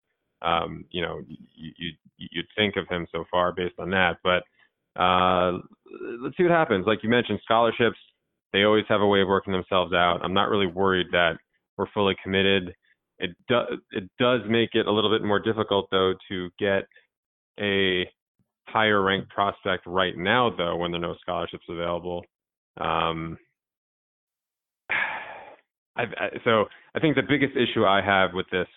um, 0.46 0.86
you 0.92 1.02
know, 1.02 1.22
you, 1.28 1.72
you 1.78 1.92
you'd 2.18 2.46
think 2.56 2.76
of 2.78 2.88
him 2.88 3.08
so 3.12 3.26
far 3.32 3.52
based 3.52 3.76
on 3.80 3.90
that. 3.90 4.18
But 4.24 4.44
uh, 5.00 5.60
let's 6.22 6.38
see 6.38 6.44
what 6.44 6.52
happens. 6.52 6.86
Like 6.86 7.04
you 7.04 7.10
mentioned, 7.10 7.40
scholarships 7.44 7.98
they 8.54 8.64
always 8.64 8.86
have 8.88 9.02
a 9.02 9.08
way 9.08 9.22
of 9.22 9.28
working 9.28 9.52
themselves 9.52 9.92
out. 9.94 10.20
I'm 10.24 10.34
not 10.34 10.50
really 10.50 10.68
worried 10.68 11.08
that 11.12 11.34
we're 11.78 11.88
fully 11.94 12.16
committed 12.24 12.74
it 13.20 13.32
does 13.48 13.68
it 13.92 14.10
does 14.20 14.42
make 14.48 14.72
it 14.74 14.88
a 14.88 14.92
little 14.92 15.10
bit 15.10 15.26
more 15.26 15.40
difficult 15.40 15.88
though 15.92 16.14
to 16.30 16.50
get 16.60 16.88
a 17.60 18.10
higher 18.68 19.02
ranked 19.02 19.30
prospect 19.30 19.86
right 19.86 20.18
now 20.18 20.54
though 20.56 20.76
when 20.76 20.92
there 20.92 21.00
are 21.00 21.08
no 21.08 21.16
scholarships 21.22 21.66
available. 21.70 22.24
Um, 22.80 23.38
I, 25.98 26.04
so 26.44 26.66
I 26.94 27.00
think 27.00 27.16
the 27.16 27.22
biggest 27.22 27.54
issue 27.56 27.86
I 27.86 28.02
have 28.02 28.32
with 28.34 28.48
this 28.52 28.68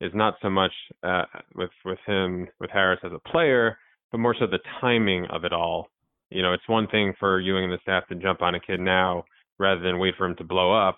is 0.00 0.12
not 0.14 0.34
so 0.42 0.50
much 0.50 0.72
uh, 1.02 1.24
with 1.54 1.70
with 1.84 1.98
him 2.06 2.48
with 2.58 2.70
Harris 2.70 3.00
as 3.04 3.12
a 3.12 3.28
player, 3.28 3.78
but 4.10 4.18
more 4.18 4.34
so 4.38 4.46
the 4.46 4.58
timing 4.80 5.26
of 5.26 5.44
it 5.44 5.52
all. 5.52 5.88
You 6.30 6.42
know, 6.42 6.52
it's 6.52 6.68
one 6.68 6.86
thing 6.88 7.12
for 7.18 7.40
Ewing 7.40 7.64
and 7.64 7.72
the 7.72 7.78
staff 7.82 8.06
to 8.08 8.14
jump 8.14 8.40
on 8.40 8.54
a 8.54 8.60
kid 8.60 8.80
now 8.80 9.24
rather 9.58 9.80
than 9.80 9.98
wait 9.98 10.14
for 10.16 10.26
him 10.26 10.36
to 10.36 10.44
blow 10.44 10.72
up 10.72 10.96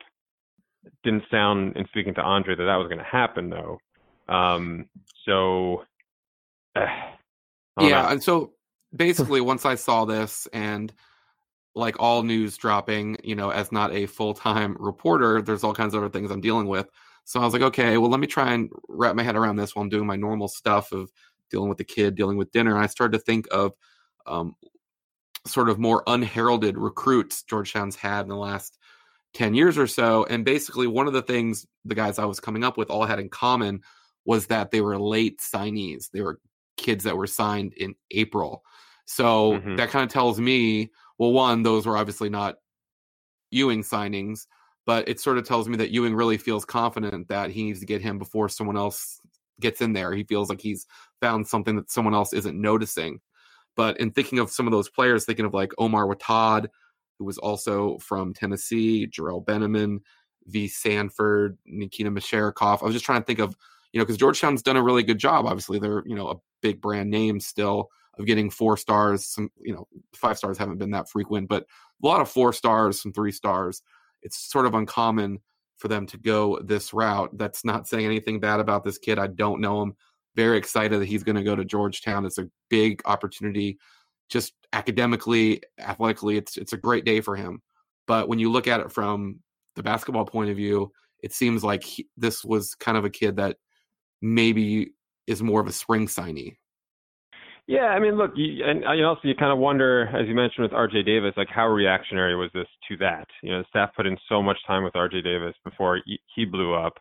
didn't 1.03 1.25
sound 1.31 1.77
in 1.77 1.87
speaking 1.89 2.15
to 2.15 2.21
Andre 2.21 2.55
that 2.55 2.65
that 2.65 2.77
was 2.77 2.89
going 2.89 2.99
to 2.99 3.05
happen 3.05 3.51
though. 3.51 3.79
Um, 4.29 4.87
so 5.25 5.85
uh, 6.77 6.87
yeah, 7.81 8.03
know. 8.03 8.09
and 8.09 8.23
so 8.23 8.53
basically 8.95 9.41
once 9.53 9.65
I 9.65 9.75
saw 9.75 10.05
this 10.05 10.49
and 10.53 10.93
like 11.75 11.97
all 11.99 12.23
news 12.23 12.57
dropping, 12.57 13.17
you 13.25 13.35
know, 13.35 13.51
as 13.51 13.73
not 13.73 13.93
a 13.93 14.07
full-time 14.07 14.77
reporter, 14.79 15.41
there's 15.41 15.65
all 15.65 15.73
kinds 15.73 15.95
of 15.95 16.03
other 16.03 16.11
things 16.11 16.31
I'm 16.31 16.43
dealing 16.43 16.67
with. 16.67 16.87
So 17.25 17.41
I 17.41 17.45
was 17.45 17.53
like, 17.53 17.63
okay, 17.63 17.97
well, 17.99 18.11
let 18.11 18.21
me 18.21 18.27
try 18.27 18.53
and 18.53 18.71
wrap 18.89 19.15
my 19.15 19.23
head 19.23 19.37
around 19.37 19.57
this 19.57 19.75
while 19.75 19.83
I'm 19.83 19.89
doing 19.89 20.07
my 20.07 20.17
normal 20.17 20.49
stuff 20.49 20.93
of 20.93 21.11
dealing 21.51 21.69
with 21.69 21.79
the 21.79 21.85
kid, 21.85 22.15
dealing 22.15 22.37
with 22.37 22.53
dinner. 22.53 22.75
And 22.75 22.83
I 22.83 22.89
started 22.89 23.19
to 23.19 23.25
think 23.25 23.47
of 23.51 23.73
um, 24.27 24.57
sort 25.47 25.69
of 25.69 25.79
more 25.79 26.03
unheralded 26.07 26.77
recruits 26.77 27.43
Georgetown's 27.43 27.97
had 27.97 28.23
in 28.23 28.29
the 28.29 28.37
last 28.37 28.79
10 29.35 29.55
years 29.55 29.79
or 29.79 29.87
so. 29.87 30.25
And 30.25 30.45
basically, 30.45 30.87
one 30.87 31.07
of 31.07 31.13
the 31.13 31.23
things 31.23 31.67
the 31.85 31.95
guys 31.95 32.19
I 32.19 32.25
was 32.25 32.41
coming 32.41 32.65
up 32.65 32.77
with 32.77 32.91
all 32.91 33.05
had 33.05 33.19
in 33.19 33.29
common 33.29 33.83
was 34.25 34.47
that 34.47 34.71
they 34.71 34.81
were 34.81 34.99
late 34.99 35.41
signees. 35.41 36.11
They 36.11 36.21
were 36.21 36.41
kids 36.77 37.05
that 37.05 37.17
were 37.17 37.27
signed 37.27 37.73
in 37.75 37.95
April. 38.11 38.63
So 39.05 39.53
mm-hmm. 39.53 39.77
that 39.77 39.91
kind 39.91 40.05
of 40.05 40.13
tells 40.13 40.41
me, 40.41 40.91
well, 41.19 41.33
one, 41.33 41.63
those 41.63 41.87
were 41.87 41.97
obviously 41.97 42.31
not 42.31 42.57
Ewing 43.51 43.83
signings, 43.83 44.47
but 44.87 45.09
it 45.09 45.21
sort 45.21 45.39
of 45.39 45.47
tells 45.47 45.69
me 45.69 45.77
that 45.77 45.91
Ewing 45.91 46.15
really 46.15 46.39
feels 46.39 46.65
confident 46.65 47.29
that 47.29 47.51
he 47.51 47.65
needs 47.65 47.81
to 47.81 47.87
get 47.87 48.03
him 48.03 48.19
before 48.19 48.49
someone 48.49 48.77
else 48.77 49.21
gets 49.61 49.81
in 49.81 49.93
there. 49.93 50.13
He 50.13 50.25
feels 50.25 50.49
like 50.49 50.61
he's 50.61 50.87
found 51.21 51.47
something 51.47 51.77
that 51.77 51.91
someone 51.91 52.15
else 52.15 52.33
isn't 52.33 52.61
noticing. 52.61 53.21
But 53.77 53.99
in 53.99 54.11
thinking 54.11 54.39
of 54.39 54.51
some 54.51 54.67
of 54.67 54.73
those 54.73 54.91
players, 54.91 55.25
thinking 55.25 55.47
of 55.47 55.55
like 55.55 55.73
Omar 55.79 56.07
Wattad, 56.07 56.67
who 57.19 57.25
was 57.25 57.39
also 57.39 57.99
from 57.99 58.35
Tennessee, 58.35 59.07
Jarrell 59.07 59.45
Benjamin, 59.45 60.01
V. 60.47 60.69
Sanford, 60.69 61.57
Nikita 61.65 62.11
Mescheriakov. 62.11 62.83
I 62.83 62.85
was 62.85 62.95
just 62.95 63.05
trying 63.05 63.21
to 63.21 63.25
think 63.27 63.39
of, 63.39 63.57
you 63.93 63.99
know, 63.99 64.05
because 64.05 64.19
Georgetown's 64.19 64.63
done 64.63 64.77
a 64.77 64.83
really 64.83 65.03
good 65.03 65.19
job. 65.19 65.47
Obviously, 65.47 65.79
they're, 65.79 66.03
you 66.07 66.17
know, 66.17 66.29
a 66.29 66.37
big 66.61 66.81
brand 66.81 67.11
name 67.11 67.39
still 67.41 67.89
of 68.19 68.27
getting 68.27 68.51
four 68.51 68.77
stars. 68.77 69.25
Some, 69.27 69.51
you 69.61 69.73
know, 69.73 69.87
five 70.15 70.37
stars 70.37 70.59
haven't 70.59 70.79
been 70.79 70.91
that 70.91 71.09
frequent, 71.09 71.49
but 71.49 71.63
a 72.03 72.07
lot 72.07 72.21
of 72.21 72.29
four 72.29 72.53
stars, 72.53 73.01
some 73.01 73.13
three 73.13 73.33
stars. 73.33 73.83
It's 74.23 74.39
sort 74.39 74.67
of 74.67 74.75
uncommon 74.75 75.41
for 75.77 75.89
them 75.89 76.07
to 76.07 76.19
go 76.19 76.59
this 76.63 76.93
route. 76.93 77.31
That's 77.37 77.65
not 77.65 77.89
saying 77.89 78.07
anything 78.07 78.41
bad 78.41 78.61
about 78.61 78.85
this 78.85 78.99
kid. 78.99 79.19
I 79.19 79.27
don't 79.27 79.61
know 79.61 79.83
him. 79.83 79.97
Very 80.37 80.57
excited 80.57 81.01
that 81.01 81.07
he's 81.07 81.25
going 81.25 81.37
to 81.37 81.43
go 81.43 81.57
to 81.57 81.65
Georgetown. 81.65 82.25
It's 82.25 82.39
a 82.39 82.49
big 82.71 83.03
opportunity 83.05 83.79
just 84.33 84.55
academically, 84.73 85.63
athletically, 85.79 86.39
it's 86.39 86.57
it's 86.57 86.73
a 86.73 86.79
great 86.79 87.05
day 87.05 87.21
for 87.21 87.37
him. 87.37 87.61
But 88.07 88.29
when 88.29 88.39
you 88.39 88.51
look 88.51 88.67
at 88.67 88.81
it 88.81 88.91
from 88.91 89.41
the 89.77 89.83
basketball 89.83 90.25
point 90.25 90.51
of 90.51 90.57
view, 90.57 90.91
it 91.23 91.33
seems 91.33 91.63
like 91.63 91.85
he, 91.85 92.09
this 92.17 92.43
was 92.45 92.75
kind 92.75 92.97
of 92.97 93.05
a 93.05 93.11
kid 93.11 93.37
that 93.37 93.59
maybe 94.23 94.93
is 95.27 95.43
more 95.43 95.61
of 95.61 95.67
a 95.67 95.73
spring 95.73 96.07
signee. 96.07 96.57
Yeah, 97.69 97.87
I 97.87 98.01
mean, 98.01 98.17
look, 98.17 98.33
you, 98.35 98.65
and 98.65 98.83
you 98.99 99.07
also 99.07 99.21
you 99.23 99.35
kind 99.37 99.53
of 99.53 99.59
wonder, 99.59 100.09
as 100.09 100.27
you 100.27 100.35
mentioned 100.35 100.65
with 100.65 100.73
R.J. 100.73 101.05
Davis, 101.05 101.33
like 101.37 101.49
how 101.49 101.69
reactionary 101.69 102.35
was 102.35 102.51
this 102.53 102.67
to 102.89 102.97
that? 102.99 103.27
You 103.43 103.53
know, 103.53 103.59
the 103.61 103.69
staff 103.69 103.91
put 103.97 104.07
in 104.07 104.17
so 104.29 104.43
much 104.43 104.59
time 104.67 104.83
with 104.83 104.97
R.J. 104.97 105.23
Davis 105.23 105.55
before 105.65 106.01
he, 106.05 106.19
he 106.35 106.45
blew 106.45 106.75
up, 106.75 106.95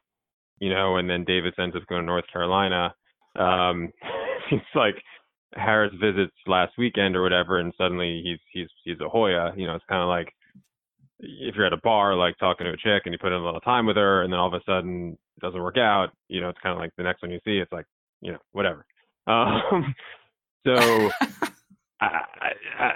you 0.60 0.70
know, 0.70 0.98
and 0.98 1.10
then 1.10 1.24
Davis 1.24 1.53
ends 1.60 1.75
up 1.75 1.88
going 1.88 2.01
to 2.01 2.06
North 2.06 2.25
Carolina. 2.32 2.94
Um, 3.36 3.91
it's 4.51 4.63
like 4.75 4.96
Harris 5.53 5.94
visits 6.00 6.36
last 6.46 6.74
weekend 6.77 7.15
or 7.15 7.24
whatever, 7.24 7.60
and 7.60 7.74
suddenly 7.77 8.22
he's 8.24 8.39
he's 8.53 8.70
he's 8.84 9.00
a 9.03 9.10
Hoya. 9.10 9.53
You 9.58 9.65
know, 9.65 9.75
it's 9.75 9.86
kind 9.89 10.03
of 10.03 10.10
like 10.10 10.32
if 11.20 11.56
you're 11.56 11.65
at 11.65 11.74
a 11.74 11.77
bar, 11.84 12.15
like 12.15 12.38
talking 12.38 12.65
to 12.65 12.74
a 12.74 12.77
chick, 12.77 13.03
and 13.06 13.13
you 13.13 13.20
put 13.20 13.34
in 13.34 13.41
a 13.41 13.46
little 13.46 13.62
time 13.62 13.88
with 13.88 13.98
her, 13.98 14.24
and 14.24 14.32
then 14.32 14.39
all 14.39 14.48
of 14.48 14.53
a 14.53 14.63
sudden 14.65 15.18
it 15.38 15.41
doesn't 15.41 15.62
work 15.62 15.77
out. 15.77 16.10
You 16.30 16.41
know, 16.41 16.50
it's 16.50 16.60
kind 16.62 16.74
of 16.74 16.80
like 16.80 16.91
the 16.98 17.03
next 17.03 17.24
one 17.24 17.32
you 17.32 17.39
see, 17.44 17.58
it's 17.58 17.72
like 17.72 17.86
you 18.22 18.32
know 18.32 18.39
whatever. 18.51 18.86
Um, 19.27 19.94
so 20.65 20.75
I, 22.01 22.22
I, 22.80 22.91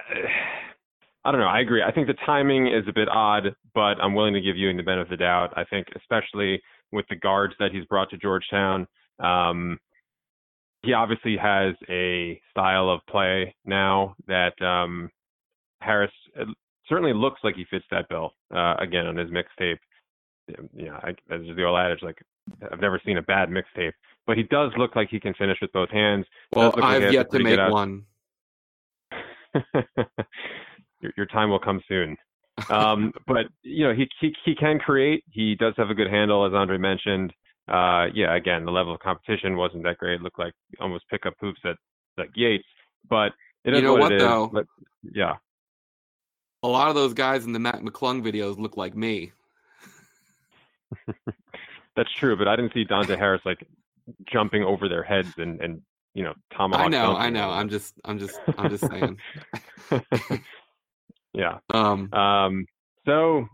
I 1.26 1.32
don't 1.32 1.42
know. 1.42 1.48
I 1.48 1.60
agree. 1.62 1.82
I 1.82 1.92
think 1.92 2.08
the 2.08 2.16
timing 2.26 2.68
is 2.68 2.84
a 2.88 2.94
bit 2.94 3.10
odd, 3.10 3.56
but 3.74 4.00
I'm 4.02 4.14
willing 4.14 4.36
to 4.36 4.42
give 4.42 4.58
you 4.58 4.76
the 4.76 4.84
benefit 4.84 5.14
of 5.14 5.18
the 5.20 5.24
doubt. 5.24 5.54
I 5.58 5.64
think, 5.64 5.88
especially 5.96 6.62
with 6.92 7.06
the 7.10 7.16
guards 7.16 7.56
that 7.60 7.72
he's 7.72 7.86
brought 7.86 8.10
to 8.12 8.18
Georgetown, 8.18 8.88
um, 9.20 9.80
he 10.84 10.94
obviously 10.94 11.36
has 11.36 11.74
a 11.90 12.40
style 12.52 12.90
of 12.90 13.00
play 13.10 13.56
now 13.66 14.16
that 14.28 14.60
um, 14.62 15.10
Harris 15.82 16.12
certainly 16.88 17.14
looks 17.14 17.42
like 17.44 17.56
he 17.56 17.66
fits 17.72 17.86
that 17.90 18.08
bill. 18.08 18.32
Uh, 18.54 18.76
again, 18.80 19.08
on 19.08 19.18
his 19.18 19.30
mixtape, 19.32 19.80
yeah, 20.76 21.00
I, 21.02 21.12
just 21.38 21.56
the 21.56 21.64
old 21.64 21.80
adage. 21.80 22.04
Like 22.04 22.22
I've 22.72 22.82
never 22.82 23.02
seen 23.04 23.18
a 23.18 23.24
bad 23.24 23.50
mixtape, 23.50 23.94
but 24.28 24.38
he 24.38 24.44
does 24.44 24.72
look 24.78 24.96
like 24.96 25.10
he 25.10 25.20
can 25.20 25.34
finish 25.34 25.58
with 25.62 25.72
both 25.72 25.90
hands. 25.90 26.26
Well, 26.54 26.74
I've 26.82 27.04
like 27.04 27.14
yet 27.14 27.32
to 27.32 27.40
make 27.40 27.60
one. 27.72 28.04
your, 31.02 31.12
your 31.18 31.26
time 31.28 31.50
will 31.50 31.60
come 31.60 31.82
soon. 31.88 32.18
um, 32.70 33.14
but 33.28 33.46
you 33.64 33.86
know, 33.86 33.94
he, 33.94 34.08
he 34.20 34.34
he 34.44 34.56
can 34.56 34.80
create. 34.80 35.24
He 35.32 35.56
does 35.56 35.74
have 35.78 35.90
a 35.90 35.94
good 35.94 36.10
handle, 36.10 36.46
as 36.46 36.54
Andre 36.54 36.78
mentioned 36.78 37.34
uh, 37.68 38.08
yeah, 38.14 38.36
again, 38.36 38.64
the 38.64 38.72
level 38.72 38.94
of 38.94 39.00
competition 39.00 39.58
wasn't 39.58 39.84
that 39.84 39.98
great. 39.98 40.16
It 40.16 40.22
looked 40.22 40.38
like 40.38 40.54
almost 40.80 41.06
pick 41.10 41.26
up 41.26 41.34
hoops 41.40 41.62
at 41.66 41.78
like 42.18 42.30
Yates, 42.36 42.64
but 43.10 43.32
it 43.64 43.74
is 43.74 43.80
you 43.80 43.86
know 43.86 43.94
what, 43.94 44.02
what 44.02 44.12
it 44.12 44.20
though? 44.20 44.46
Is. 44.46 44.52
But, 44.54 44.66
yeah, 45.14 45.36
a 46.62 46.68
lot 46.68 46.90
of 46.90 46.96
those 46.96 47.14
guys 47.14 47.46
in 47.46 47.54
the 47.54 47.60
Mac 47.60 47.82
McClung 47.82 48.24
videos 48.24 48.60
look 48.60 48.78
like 48.78 48.96
me. 48.96 49.32
That's 51.96 52.14
true, 52.14 52.38
but 52.38 52.48
I 52.48 52.56
didn't 52.56 52.74
see 52.74 52.84
Dante 52.84 53.16
Harris 53.16 53.42
like 53.46 53.66
jumping 54.32 54.64
over 54.64 54.88
their 54.90 55.04
heads 55.04 55.34
and, 55.38 55.62
and 55.62 55.82
you 56.14 56.24
know 56.24 56.34
tomahawk. 56.56 56.86
I 56.86 56.90
know, 56.90 57.16
I 57.16 57.30
know. 57.30 57.50
I'm 57.50 57.70
just, 57.70 57.94
I'm 58.06 58.20
just, 58.20 58.40
I'm 58.58 58.70
just 58.70 58.88
saying. 58.88 59.18
yeah. 61.34 61.58
Um, 61.74 62.12
Um, 62.14 62.66
so 63.06 63.46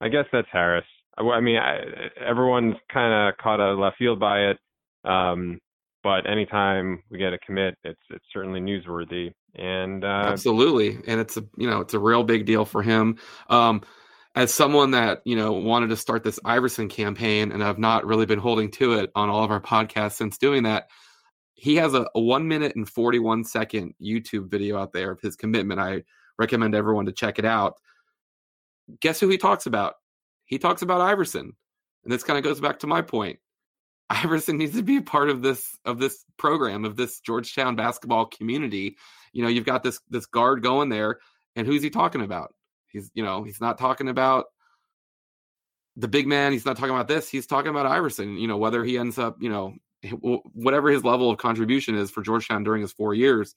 I 0.00 0.08
guess 0.08 0.26
that's 0.32 0.48
Harris. 0.52 0.84
I, 1.16 1.22
I 1.22 1.40
mean, 1.40 1.56
I, 1.56 1.80
everyone's 2.24 2.76
kind 2.92 3.28
of 3.28 3.38
caught 3.38 3.60
a 3.60 3.74
left 3.74 3.98
field 3.98 4.20
by 4.20 4.50
it. 4.50 4.58
Um, 5.04 5.58
but 6.02 6.28
anytime 6.30 7.02
we 7.10 7.18
get 7.18 7.32
a 7.32 7.38
commit, 7.38 7.76
it's 7.84 8.00
it's 8.10 8.24
certainly 8.32 8.60
newsworthy. 8.60 9.32
And 9.54 10.04
uh, 10.04 10.24
Absolutely, 10.26 10.98
and 11.06 11.20
it's 11.20 11.36
a 11.36 11.44
you 11.56 11.68
know 11.68 11.80
it's 11.80 11.94
a 11.94 11.98
real 11.98 12.22
big 12.22 12.46
deal 12.46 12.64
for 12.64 12.82
him. 12.82 13.18
Um, 13.50 13.82
as 14.38 14.54
someone 14.54 14.92
that 14.92 15.20
you 15.24 15.34
know 15.34 15.52
wanted 15.52 15.88
to 15.88 15.96
start 15.96 16.22
this 16.22 16.38
Iverson 16.44 16.88
campaign, 16.88 17.50
and 17.50 17.62
I've 17.62 17.78
not 17.78 18.06
really 18.06 18.24
been 18.24 18.38
holding 18.38 18.70
to 18.72 18.92
it 18.92 19.10
on 19.16 19.28
all 19.28 19.42
of 19.42 19.50
our 19.50 19.60
podcasts 19.60 20.12
since 20.12 20.38
doing 20.38 20.62
that. 20.62 20.86
He 21.54 21.74
has 21.74 21.92
a, 21.92 22.06
a 22.14 22.20
one 22.20 22.46
minute 22.46 22.76
and 22.76 22.88
forty 22.88 23.18
one 23.18 23.42
second 23.42 23.94
YouTube 24.00 24.48
video 24.48 24.78
out 24.78 24.92
there 24.92 25.10
of 25.10 25.20
his 25.20 25.34
commitment. 25.34 25.80
I 25.80 26.04
recommend 26.38 26.76
everyone 26.76 27.06
to 27.06 27.12
check 27.12 27.40
it 27.40 27.44
out. 27.44 27.74
Guess 29.00 29.18
who 29.18 29.28
he 29.28 29.38
talks 29.38 29.66
about? 29.66 29.94
He 30.44 30.58
talks 30.58 30.82
about 30.82 31.00
Iverson, 31.00 31.56
and 32.04 32.12
this 32.12 32.22
kind 32.22 32.38
of 32.38 32.44
goes 32.44 32.60
back 32.60 32.78
to 32.78 32.86
my 32.86 33.02
point. 33.02 33.40
Iverson 34.10 34.56
needs 34.56 34.76
to 34.76 34.84
be 34.84 34.98
a 34.98 35.02
part 35.02 35.30
of 35.30 35.42
this 35.42 35.76
of 35.84 35.98
this 35.98 36.24
program 36.36 36.84
of 36.84 36.94
this 36.94 37.18
Georgetown 37.18 37.74
basketball 37.74 38.26
community. 38.26 38.98
You 39.32 39.42
know, 39.42 39.48
you've 39.48 39.66
got 39.66 39.82
this 39.82 39.98
this 40.08 40.26
guard 40.26 40.62
going 40.62 40.90
there, 40.90 41.18
and 41.56 41.66
who's 41.66 41.82
he 41.82 41.90
talking 41.90 42.22
about? 42.22 42.54
He's 42.90 43.10
you 43.14 43.24
know 43.24 43.42
he's 43.42 43.60
not 43.60 43.78
talking 43.78 44.08
about 44.08 44.46
the 45.96 46.08
big 46.08 46.26
man. 46.26 46.52
He's 46.52 46.64
not 46.64 46.76
talking 46.76 46.94
about 46.94 47.08
this. 47.08 47.28
He's 47.28 47.46
talking 47.46 47.70
about 47.70 47.86
Iverson. 47.86 48.36
You 48.36 48.48
know, 48.48 48.56
whether 48.56 48.84
he 48.84 48.98
ends 48.98 49.18
up 49.18 49.36
you 49.40 49.48
know 49.48 49.74
whatever 50.54 50.90
his 50.90 51.04
level 51.04 51.30
of 51.30 51.38
contribution 51.38 51.96
is 51.96 52.10
for 52.10 52.22
Georgetown 52.22 52.64
during 52.64 52.82
his 52.82 52.92
four 52.92 53.14
years. 53.14 53.54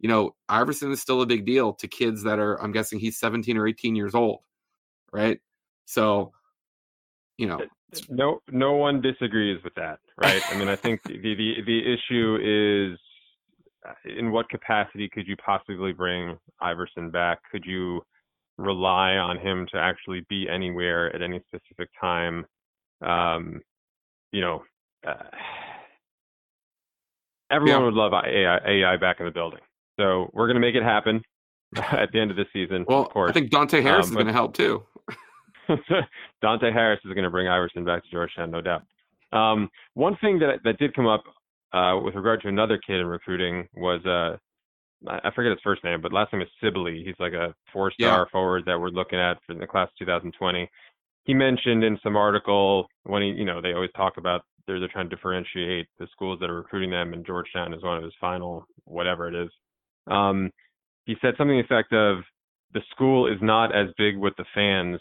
You 0.00 0.08
know, 0.08 0.34
Iverson 0.48 0.90
is 0.90 1.00
still 1.00 1.22
a 1.22 1.26
big 1.26 1.46
deal 1.46 1.72
to 1.74 1.88
kids 1.88 2.24
that 2.24 2.38
are. 2.38 2.60
I'm 2.60 2.72
guessing 2.72 2.98
he's 2.98 3.18
17 3.18 3.56
or 3.56 3.66
18 3.66 3.94
years 3.94 4.14
old, 4.14 4.40
right? 5.12 5.38
So, 5.86 6.32
you 7.38 7.46
know, 7.46 7.60
no 8.08 8.42
no 8.50 8.72
one 8.72 9.00
disagrees 9.00 9.62
with 9.62 9.74
that, 9.76 10.00
right? 10.16 10.42
I 10.50 10.58
mean, 10.58 10.68
I 10.68 10.76
think 10.76 11.02
the 11.04 11.16
the 11.16 11.54
the 11.64 11.80
issue 11.80 12.38
is 12.92 12.98
uh, 13.88 14.18
in 14.18 14.32
what 14.32 14.48
capacity 14.48 15.08
could 15.08 15.26
you 15.26 15.36
possibly 15.36 15.92
bring 15.92 16.38
Iverson 16.60 17.10
back? 17.10 17.38
Could 17.50 17.64
you 17.64 18.04
rely 18.56 19.12
on 19.16 19.38
him 19.38 19.66
to 19.72 19.78
actually 19.78 20.24
be 20.28 20.48
anywhere 20.48 21.14
at 21.14 21.22
any 21.22 21.40
specific 21.46 21.88
time? 22.00 22.46
Um, 23.02 23.60
you 24.32 24.40
know, 24.40 24.62
uh, 25.06 25.14
everyone 27.50 27.80
Yeah. 27.80 27.84
would 27.86 27.94
love 27.94 28.12
AI, 28.12 28.58
AI 28.66 28.96
back 28.96 29.20
in 29.20 29.26
the 29.26 29.32
building. 29.32 29.60
So 29.98 30.30
we're 30.32 30.46
going 30.46 30.56
to 30.56 30.60
make 30.60 30.74
it 30.74 30.82
happen 30.82 31.22
at 31.76 32.10
the 32.12 32.20
end 32.20 32.30
of 32.30 32.36
the 32.36 32.46
season, 32.52 32.84
well, 32.88 33.02
of 33.02 33.10
course. 33.10 33.30
I 33.30 33.32
think 33.32 33.50
Dante 33.50 33.80
Harris 33.80 34.06
Um, 34.06 34.10
is 34.12 34.14
going 34.16 34.26
to 34.26 34.32
help 34.32 34.54
too. 34.56 34.84
Dante 36.42 36.70
Harris 36.72 37.00
is 37.04 37.12
going 37.14 37.24
to 37.24 37.30
bring 37.30 37.48
Iverson 37.48 37.84
back 37.84 38.02
to 38.04 38.10
Georgetown, 38.10 38.50
no 38.50 38.60
doubt. 38.60 38.82
Um, 39.32 39.68
one 39.94 40.16
thing 40.20 40.38
that 40.40 40.60
that 40.64 40.78
did 40.78 40.94
come 40.94 41.06
up 41.06 41.24
uh, 41.72 41.98
with 42.04 42.14
regard 42.14 42.40
to 42.42 42.48
another 42.48 42.78
kid 42.78 43.00
in 43.00 43.06
recruiting 43.06 43.66
was 43.74 44.04
uh, 44.06 44.36
I 45.08 45.30
forget 45.34 45.50
his 45.50 45.60
first 45.62 45.84
name, 45.84 46.00
but 46.00 46.12
last 46.12 46.32
name 46.32 46.42
is 46.42 46.48
Sibley. 46.62 47.02
He's 47.04 47.18
like 47.18 47.32
a 47.32 47.54
four-star 47.72 48.28
forward 48.32 48.64
that 48.66 48.78
we're 48.80 48.88
looking 48.88 49.18
at 49.18 49.38
for 49.46 49.54
the 49.54 49.66
class 49.66 49.88
2020. 49.98 50.68
He 51.24 51.34
mentioned 51.34 51.84
in 51.84 51.98
some 52.02 52.16
article 52.16 52.86
when 53.04 53.22
he, 53.22 53.28
you 53.28 53.44
know, 53.44 53.60
they 53.60 53.72
always 53.72 53.90
talk 53.96 54.16
about 54.16 54.42
they're 54.66 54.78
they're 54.78 54.88
trying 54.88 55.08
to 55.10 55.14
differentiate 55.16 55.86
the 55.98 56.06
schools 56.12 56.38
that 56.40 56.48
are 56.48 56.56
recruiting 56.56 56.90
them, 56.90 57.12
and 57.12 57.26
Georgetown 57.26 57.74
is 57.74 57.82
one 57.82 57.98
of 57.98 58.04
his 58.04 58.14
final 58.20 58.66
whatever 58.84 59.28
it 59.28 59.34
is. 59.34 59.50
Um, 60.06 60.50
he 61.04 61.16
said 61.20 61.34
something 61.36 61.56
to 61.56 61.62
the 61.62 61.74
effect 61.74 61.92
of 61.92 62.24
the 62.72 62.80
school 62.90 63.26
is 63.26 63.38
not 63.42 63.74
as 63.74 63.88
big 63.98 64.16
with 64.16 64.34
the 64.36 64.44
fans 64.54 65.00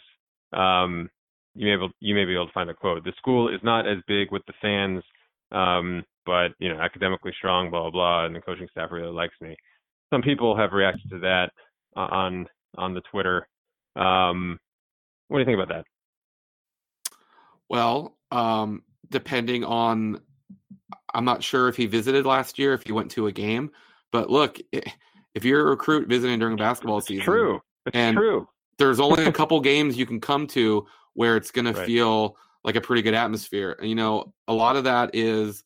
um, 0.53 1.09
you 1.55 1.65
may 1.65 1.71
be 1.71 1.83
able, 1.83 1.89
you 1.99 2.15
may 2.15 2.25
be 2.25 2.33
able 2.33 2.47
to 2.47 2.53
find 2.53 2.69
a 2.69 2.73
quote. 2.73 3.03
The 3.03 3.13
school 3.17 3.53
is 3.53 3.59
not 3.63 3.87
as 3.87 3.97
big 4.07 4.31
with 4.31 4.43
the 4.47 4.53
fans, 4.61 5.03
um, 5.51 6.03
but 6.25 6.49
you 6.59 6.69
know, 6.69 6.79
academically 6.79 7.33
strong, 7.37 7.69
blah 7.69 7.81
blah 7.81 7.91
blah, 7.91 8.25
and 8.25 8.35
the 8.35 8.41
coaching 8.41 8.67
staff 8.71 8.91
really 8.91 9.11
likes 9.11 9.35
me. 9.41 9.55
Some 10.13 10.21
people 10.21 10.55
have 10.55 10.73
reacted 10.73 11.09
to 11.09 11.17
that 11.21 11.49
uh, 11.97 12.01
on 12.01 12.47
on 12.77 12.93
the 12.93 13.01
Twitter. 13.01 13.47
Um, 13.95 14.59
what 15.27 15.37
do 15.37 15.41
you 15.41 15.45
think 15.45 15.59
about 15.59 15.69
that? 15.75 15.85
Well, 17.67 18.15
um, 18.29 18.83
depending 19.09 19.63
on, 19.63 20.21
I'm 21.15 21.25
not 21.25 21.41
sure 21.41 21.67
if 21.67 21.75
he 21.75 21.87
visited 21.87 22.27
last 22.27 22.59
year, 22.59 22.75
if 22.75 22.83
he 22.85 22.91
went 22.91 23.09
to 23.11 23.25
a 23.25 23.31
game, 23.31 23.71
but 24.11 24.29
look, 24.29 24.59
if 24.71 25.43
you're 25.43 25.61
a 25.65 25.69
recruit 25.71 26.07
visiting 26.07 26.37
during 26.37 26.57
basketball 26.57 26.99
It's 26.99 27.07
season, 27.07 27.25
true. 27.25 27.59
It's 27.87 27.95
And- 27.95 28.15
true. 28.15 28.47
there's 28.77 28.99
only 28.99 29.25
a 29.25 29.31
couple 29.31 29.59
games 29.61 29.97
you 29.97 30.05
can 30.05 30.21
come 30.21 30.45
to 30.47 30.85
where 31.15 31.37
it's 31.37 31.49
going 31.49 31.65
Right. 31.65 31.75
to 31.75 31.85
feel 31.85 32.37
like 32.63 32.75
a 32.75 32.81
pretty 32.81 33.01
good 33.01 33.15
atmosphere. 33.15 33.79
You 33.81 33.95
know, 33.95 34.31
a 34.47 34.53
lot 34.53 34.75
of 34.75 34.83
that 34.83 35.15
is 35.15 35.63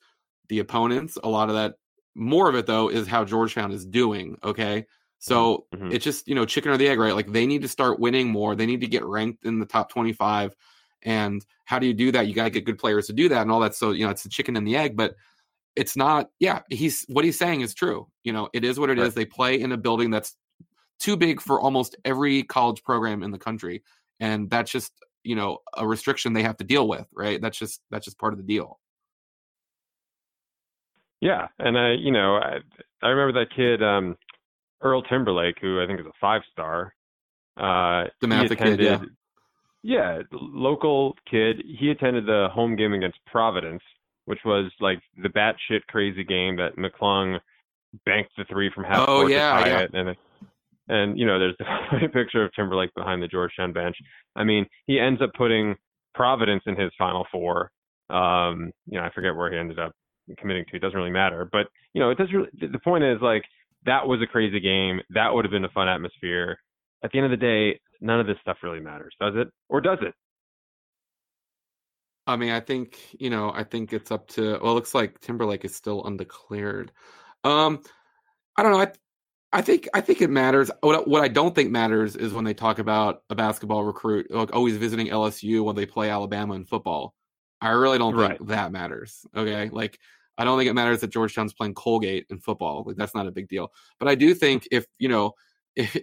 the 0.47 0.59
opponents. 0.59 1.17
A 1.21 1.27
lot 1.27 1.49
of 1.49 1.55
that, 1.55 1.73
more 2.17 2.49
of 2.49 2.55
it 2.55 2.65
though, 2.65 2.89
is 2.89 3.07
how 3.07 3.23
Georgetown 3.25 3.71
is 3.71 3.85
doing. 3.85 4.37
Okay. 4.43 4.85
So 5.19 5.65
Mhm. 5.73 5.93
it's 5.93 6.03
just, 6.03 6.27
you 6.27 6.35
know, 6.35 6.45
chicken 6.45 6.71
or 6.71 6.77
the 6.77 6.87
egg, 6.87 6.99
right? 6.99 7.15
Like 7.15 7.31
they 7.31 7.45
need 7.45 7.61
to 7.63 7.67
start 7.67 7.99
winning 7.99 8.29
more. 8.29 8.55
They 8.55 8.65
need 8.65 8.81
to 8.81 8.87
get 8.87 9.03
ranked 9.05 9.45
in 9.45 9.59
the 9.59 9.65
top 9.65 9.89
25. 9.89 10.55
And 11.03 11.45
how 11.65 11.79
do 11.79 11.87
you 11.87 11.93
do 11.93 12.11
that? 12.11 12.27
You 12.27 12.33
got 12.33 12.45
to 12.45 12.49
get 12.49 12.65
good 12.65 12.77
players 12.79 13.07
to 13.07 13.13
do 13.13 13.29
that 13.29 13.41
and 13.41 13.51
all 13.51 13.59
that. 13.61 13.75
So, 13.75 13.91
you 13.91 14.05
know, 14.05 14.11
it's 14.11 14.23
the 14.23 14.29
chicken 14.29 14.55
and 14.57 14.67
the 14.67 14.75
egg, 14.75 14.95
but 14.97 15.15
it's 15.75 15.95
not, 15.95 16.31
yeah, 16.39 16.61
he's 16.69 17.05
what 17.07 17.23
he's 17.25 17.37
saying 17.37 17.61
is 17.61 17.73
true. 17.73 18.07
You 18.23 18.33
know, 18.33 18.49
it 18.53 18.63
is 18.65 18.79
what 18.79 18.89
it 18.89 18.97
is. 18.97 19.09
Right. 19.09 19.15
They 19.15 19.25
play 19.25 19.59
in 19.59 19.71
a 19.71 19.77
building 19.77 20.09
that's 20.11 20.35
too 20.99 21.15
big 21.17 21.39
for 21.41 21.61
almost 21.61 21.95
every 22.03 22.43
college 22.43 22.83
program 22.83 23.21
in 23.23 23.31
the 23.31 23.37
country. 23.39 23.83
And 24.19 24.49
that's 24.49 24.71
just, 24.71 24.91
you 25.23 25.35
know, 25.35 25.59
a 25.75 25.87
restriction 25.87 26.33
they 26.33 26.43
have 26.43 26.57
to 26.57 26.63
deal 26.63 26.87
with, 26.87 27.07
right? 27.13 27.39
That's 27.41 27.57
just 27.57 27.81
that's 27.91 28.05
just 28.05 28.17
part 28.17 28.33
of 28.33 28.39
the 28.39 28.45
deal. 28.45 28.79
Yeah, 31.21 31.47
and 31.59 31.77
I, 31.77 31.93
you 31.93 32.11
know, 32.11 32.35
I, 32.35 32.57
I 33.01 33.09
remember 33.09 33.39
that 33.39 33.55
kid, 33.55 33.81
um, 33.83 34.15
Earl 34.81 35.01
Timberlake, 35.03 35.57
who 35.59 35.81
I 35.81 35.87
think 35.87 35.99
is 35.99 36.05
a 36.05 36.11
five 36.21 36.41
star. 36.51 36.93
Uh, 37.57 38.05
The 38.21 38.27
he 38.27 38.27
Matha 38.27 38.55
kid, 38.55 38.79
yeah. 38.79 38.93
attended- 38.95 39.09
yeah, 39.83 40.21
local 40.31 41.15
kid. 41.29 41.63
He 41.79 41.89
attended 41.91 42.25
the 42.25 42.49
home 42.51 42.75
game 42.75 42.93
against 42.93 43.19
Providence, 43.25 43.81
which 44.25 44.39
was 44.43 44.71
like 44.79 44.99
the 45.21 45.29
batshit 45.29 45.81
crazy 45.87 46.23
game 46.23 46.57
that 46.57 46.75
McClung 46.77 47.39
banked 48.05 48.31
the 48.37 48.43
three 48.45 48.69
from 48.73 48.83
half 48.83 49.07
Oh, 49.07 49.19
court 49.21 49.31
yeah, 49.31 49.57
to 49.57 49.63
tie 49.63 49.69
yeah. 49.69 49.79
it, 49.79 49.91
and 49.93 50.15
and 50.89 51.17
you 51.19 51.25
know, 51.25 51.39
there's 51.39 51.55
a 52.03 52.09
picture 52.09 52.43
of 52.43 52.53
Timberlake 52.53 52.93
behind 52.95 53.21
the 53.23 53.27
Georgetown 53.27 53.71
bench. 53.71 53.95
I 54.35 54.43
mean, 54.43 54.65
he 54.87 54.99
ends 54.99 55.21
up 55.21 55.31
putting 55.37 55.75
Providence 56.13 56.63
in 56.65 56.75
his 56.75 56.91
final 56.97 57.25
four. 57.31 57.71
Um, 58.09 58.71
you 58.87 58.99
know, 58.99 59.05
I 59.05 59.11
forget 59.13 59.35
where 59.35 59.51
he 59.51 59.57
ended 59.57 59.79
up 59.79 59.93
committing 60.37 60.65
to. 60.69 60.75
It 60.75 60.79
doesn't 60.79 60.97
really 60.97 61.11
matter. 61.11 61.47
But 61.51 61.67
you 61.93 62.01
know, 62.01 62.09
it 62.09 62.17
does 62.17 62.31
really. 62.33 62.49
The 62.59 62.79
point 62.79 63.03
is 63.03 63.19
like 63.21 63.43
that 63.85 64.07
was 64.07 64.21
a 64.21 64.27
crazy 64.27 64.59
game. 64.59 65.01
That 65.11 65.33
would 65.33 65.45
have 65.45 65.51
been 65.51 65.65
a 65.65 65.69
fun 65.69 65.87
atmosphere. 65.87 66.57
At 67.03 67.11
the 67.11 67.19
end 67.19 67.31
of 67.31 67.39
the 67.39 67.45
day, 67.45 67.79
none 68.01 68.19
of 68.19 68.27
this 68.27 68.37
stuff 68.41 68.57
really 68.63 68.79
matters, 68.79 69.13
does 69.19 69.33
it? 69.35 69.47
Or 69.69 69.81
does 69.81 69.99
it? 70.01 70.13
I 72.25 72.35
mean, 72.35 72.49
I 72.51 72.59
think, 72.59 72.99
you 73.19 73.29
know, 73.29 73.51
I 73.53 73.63
think 73.63 73.93
it's 73.93 74.11
up 74.11 74.27
to 74.29 74.59
well, 74.61 74.71
it 74.71 74.75
looks 74.75 74.93
like 74.93 75.19
Timberlake 75.21 75.63
is 75.65 75.75
still 75.75 76.03
undeclared. 76.03 76.91
Um 77.43 77.81
I 78.57 78.63
don't 78.63 78.71
know. 78.73 78.81
I 78.81 78.91
I 79.53 79.61
think 79.61 79.87
I 79.93 80.01
think 80.01 80.21
it 80.21 80.29
matters. 80.29 80.69
What 80.81 81.07
what 81.07 81.21
I 81.23 81.29
don't 81.29 81.55
think 81.55 81.71
matters 81.71 82.15
is 82.17 82.33
when 82.33 82.43
they 82.43 82.53
talk 82.53 82.79
about 82.79 83.23
a 83.29 83.35
basketball 83.35 83.83
recruit 83.85 84.29
like 84.29 84.53
always 84.53 84.77
visiting 84.77 85.07
LSU 85.07 85.63
when 85.63 85.75
they 85.75 85.85
play 85.85 86.09
Alabama 86.09 86.55
in 86.55 86.65
football. 86.65 87.13
I 87.61 87.69
really 87.69 87.97
don't 87.97 88.13
think 88.15 88.39
Right. 88.39 88.47
that 88.49 88.71
matters. 88.71 89.25
Okay? 89.35 89.69
Like 89.69 89.99
I 90.37 90.43
don't 90.43 90.57
think 90.57 90.69
it 90.69 90.73
matters 90.73 91.01
that 91.01 91.07
Georgetown's 91.09 91.53
playing 91.53 91.73
Colgate 91.75 92.25
in 92.29 92.39
football. 92.39 92.83
Like 92.85 92.95
that's 92.97 93.15
not 93.15 93.27
a 93.27 93.31
big 93.31 93.47
deal. 93.47 93.71
But 93.99 94.07
I 94.07 94.15
do 94.15 94.33
think 94.33 94.67
if, 94.71 94.85
you 94.99 95.09
know, 95.09 95.33
if 95.75 95.97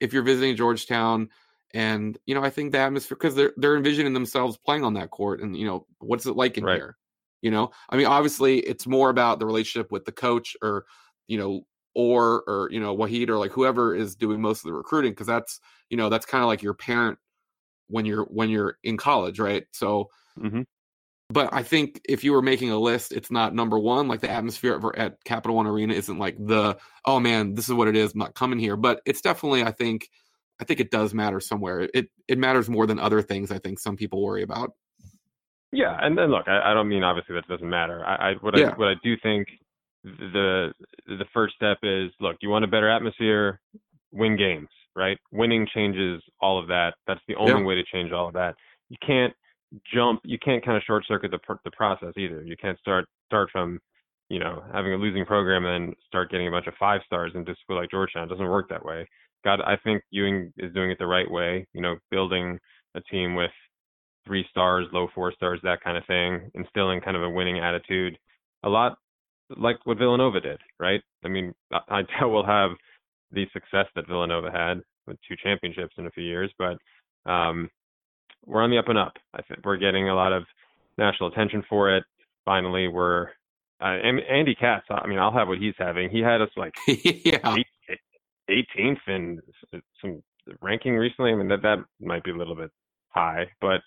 if 0.00 0.12
you're 0.12 0.22
visiting 0.22 0.56
Georgetown 0.56 1.28
and 1.74 2.18
you 2.26 2.34
know, 2.34 2.42
I 2.42 2.50
think 2.50 2.72
the 2.72 2.78
atmosphere 2.78 3.16
because 3.16 3.34
they're 3.34 3.52
they're 3.56 3.76
envisioning 3.76 4.12
themselves 4.12 4.58
playing 4.58 4.84
on 4.84 4.94
that 4.94 5.10
court, 5.10 5.40
and 5.40 5.56
you 5.56 5.64
know, 5.66 5.86
what's 5.98 6.26
it 6.26 6.36
like 6.36 6.58
in 6.58 6.66
Right. 6.66 6.66
here? 6.66 6.98
You 7.40 7.50
know, 7.50 7.70
I 7.90 7.96
mean, 7.96 8.06
obviously, 8.06 8.60
it's 8.60 8.86
more 8.86 9.10
about 9.10 9.38
the 9.40 9.46
relationship 9.46 9.90
with 9.90 10.04
the 10.04 10.12
coach, 10.12 10.54
or 10.62 10.86
you 11.28 11.38
know, 11.38 11.62
or 11.94 12.44
or 12.46 12.68
you 12.70 12.78
know, 12.80 12.96
Wahid, 12.96 13.28
or 13.30 13.38
like 13.38 13.52
whoever 13.52 13.94
is 13.94 14.14
doing 14.14 14.40
most 14.40 14.60
of 14.60 14.64
the 14.64 14.74
recruiting, 14.74 15.12
because 15.12 15.26
that's 15.26 15.60
you 15.90 15.96
know, 15.96 16.08
that's 16.08 16.26
kind 16.26 16.42
of 16.44 16.48
like 16.48 16.62
your 16.62 16.74
parent 16.74 17.18
when 17.88 18.06
you're 18.06 18.24
when 18.26 18.50
you're 18.50 18.78
in 18.82 18.96
college, 18.96 19.38
right? 19.40 19.66
So, 19.72 20.08
Mhm. 20.36 20.64
But 21.32 21.52
I 21.52 21.62
think 21.62 22.00
if 22.08 22.24
you 22.24 22.32
were 22.32 22.42
making 22.42 22.70
a 22.70 22.78
list, 22.78 23.12
it's 23.12 23.30
not 23.30 23.54
number 23.54 23.78
one. 23.78 24.06
Like 24.06 24.20
the 24.20 24.30
atmosphere 24.30 24.74
at- 24.74 24.98
at 24.98 25.24
Capital 25.24 25.56
One 25.56 25.66
Arena 25.66 25.94
isn't 25.94 26.18
like 26.18 26.36
the 26.38 26.76
oh 27.06 27.20
man, 27.20 27.54
this 27.54 27.68
is 27.68 27.74
what 27.74 27.88
it 27.88 27.96
is. 27.96 28.12
I'm 28.12 28.18
not 28.18 28.34
coming 28.34 28.58
here, 28.58 28.76
but 28.76 29.00
it's 29.06 29.22
definitely 29.22 29.62
I 29.62 29.70
think 29.70 30.08
I 30.60 30.64
think 30.64 30.80
it 30.80 30.90
does 30.90 31.14
matter 31.14 31.40
somewhere. 31.40 31.88
It 31.94 32.10
it 32.28 32.38
matters 32.38 32.68
more 32.68 32.86
than 32.86 32.98
other 32.98 33.22
things. 33.22 33.50
I 33.50 33.58
think 33.58 33.78
some 33.78 33.96
people 33.96 34.22
worry 34.22 34.42
about. 34.42 34.72
Yeah, 35.72 35.96
and 36.02 36.18
then 36.18 36.30
look, 36.30 36.46
I, 36.48 36.70
I 36.70 36.74
don't 36.74 36.88
mean 36.88 37.02
obviously 37.02 37.34
that 37.36 37.48
doesn't 37.48 37.68
matter. 37.68 38.04
I, 38.04 38.30
I 38.30 38.34
what 38.40 38.56
Yeah. 38.58 38.70
I 38.70 38.74
what 38.74 38.88
I 38.88 38.94
do 39.02 39.16
think 39.22 39.48
the 40.04 40.72
the 41.06 41.24
first 41.32 41.54
step 41.54 41.78
is 41.82 42.10
look, 42.20 42.36
you 42.42 42.50
want 42.50 42.64
a 42.64 42.68
better 42.68 42.90
atmosphere, 42.90 43.60
win 44.12 44.36
games, 44.36 44.68
right? 44.94 45.16
Winning 45.30 45.66
changes 45.74 46.22
all 46.40 46.60
of 46.60 46.68
that. 46.68 46.94
That's 47.06 47.22
the 47.26 47.36
only 47.36 47.60
yeah. 47.60 47.66
way 47.66 47.74
to 47.76 47.84
change 47.90 48.12
all 48.12 48.28
of 48.28 48.34
that. 48.34 48.54
You 48.90 48.98
can't 49.06 49.32
jump, 49.92 50.20
you 50.24 50.38
can't 50.38 50.64
kind 50.64 50.76
of 50.76 50.82
short 50.84 51.04
circuit 51.06 51.30
the 51.30 51.38
the 51.64 51.70
process 51.70 52.12
either. 52.16 52.42
You 52.42 52.56
can't 52.56 52.78
start 52.78 53.06
start 53.26 53.50
from 53.50 53.78
you 54.28 54.38
know 54.38 54.62
having 54.72 54.92
a 54.92 54.96
losing 54.96 55.24
program 55.24 55.64
and 55.64 55.88
then 55.88 55.94
start 56.06 56.30
getting 56.30 56.48
a 56.48 56.50
bunch 56.50 56.66
of 56.66 56.74
five 56.78 57.00
stars 57.06 57.32
into 57.34 57.54
school 57.62 57.76
like 57.76 57.90
Georgetown. 57.90 58.24
It 58.24 58.30
doesn't 58.30 58.48
work 58.48 58.68
that 58.68 58.84
way. 58.84 59.08
God, 59.44 59.60
I 59.60 59.76
think 59.82 60.02
Ewing 60.10 60.52
is 60.56 60.72
doing 60.72 60.90
it 60.90 60.98
the 60.98 61.06
right 61.06 61.30
way. 61.30 61.66
You 61.72 61.80
know, 61.80 61.96
building 62.10 62.58
a 62.94 63.00
team 63.02 63.34
with 63.34 63.50
three 64.26 64.46
stars, 64.50 64.86
low 64.92 65.08
four 65.14 65.32
stars, 65.32 65.60
that 65.62 65.82
kind 65.82 65.96
of 65.96 66.06
thing, 66.06 66.50
instilling 66.54 67.00
kind 67.00 67.16
of 67.16 67.22
a 67.22 67.30
winning 67.30 67.58
attitude. 67.58 68.16
A 68.64 68.68
lot 68.68 68.96
like 69.56 69.76
what 69.84 69.98
Villanova 69.98 70.40
did, 70.40 70.60
right? 70.78 71.00
I 71.24 71.28
mean, 71.28 71.52
I 71.88 72.02
doubt 72.20 72.30
we'll 72.30 72.46
have 72.46 72.70
the 73.32 73.46
success 73.52 73.86
that 73.94 74.06
Villanova 74.06 74.50
had 74.50 74.80
with 75.06 75.16
two 75.26 75.34
championships 75.42 75.94
in 75.98 76.06
a 76.06 76.10
few 76.10 76.24
years, 76.24 76.52
but 76.58 76.76
um, 77.30 77.68
we're 78.44 78.62
on 78.62 78.70
the 78.70 78.78
up 78.78 78.88
and 78.88 78.98
up. 78.98 79.14
I 79.34 79.42
think 79.42 79.64
we're 79.64 79.76
getting 79.76 80.08
a 80.08 80.14
lot 80.14 80.32
of 80.32 80.44
national 80.98 81.30
attention 81.30 81.62
for 81.68 81.96
it. 81.96 82.04
Finally, 82.44 82.88
we're 82.88 83.28
uh, 83.80 83.96
Andy 84.30 84.54
Katz. 84.54 84.86
I 84.90 85.06
mean, 85.06 85.18
I'll 85.18 85.32
have 85.32 85.48
what 85.48 85.58
he's 85.58 85.74
having. 85.78 86.10
He 86.10 86.20
had 86.20 86.40
us 86.40 86.50
like 86.56 86.74
yeah. 86.88 87.56
18th 88.50 88.98
in 89.08 89.40
some 90.00 90.22
ranking 90.60 90.96
recently. 90.96 91.32
I 91.32 91.34
mean, 91.34 91.48
that 91.48 91.62
that 91.62 91.78
might 92.00 92.24
be 92.24 92.30
a 92.30 92.36
little 92.36 92.56
bit 92.56 92.70
high, 93.08 93.46
but 93.60 93.80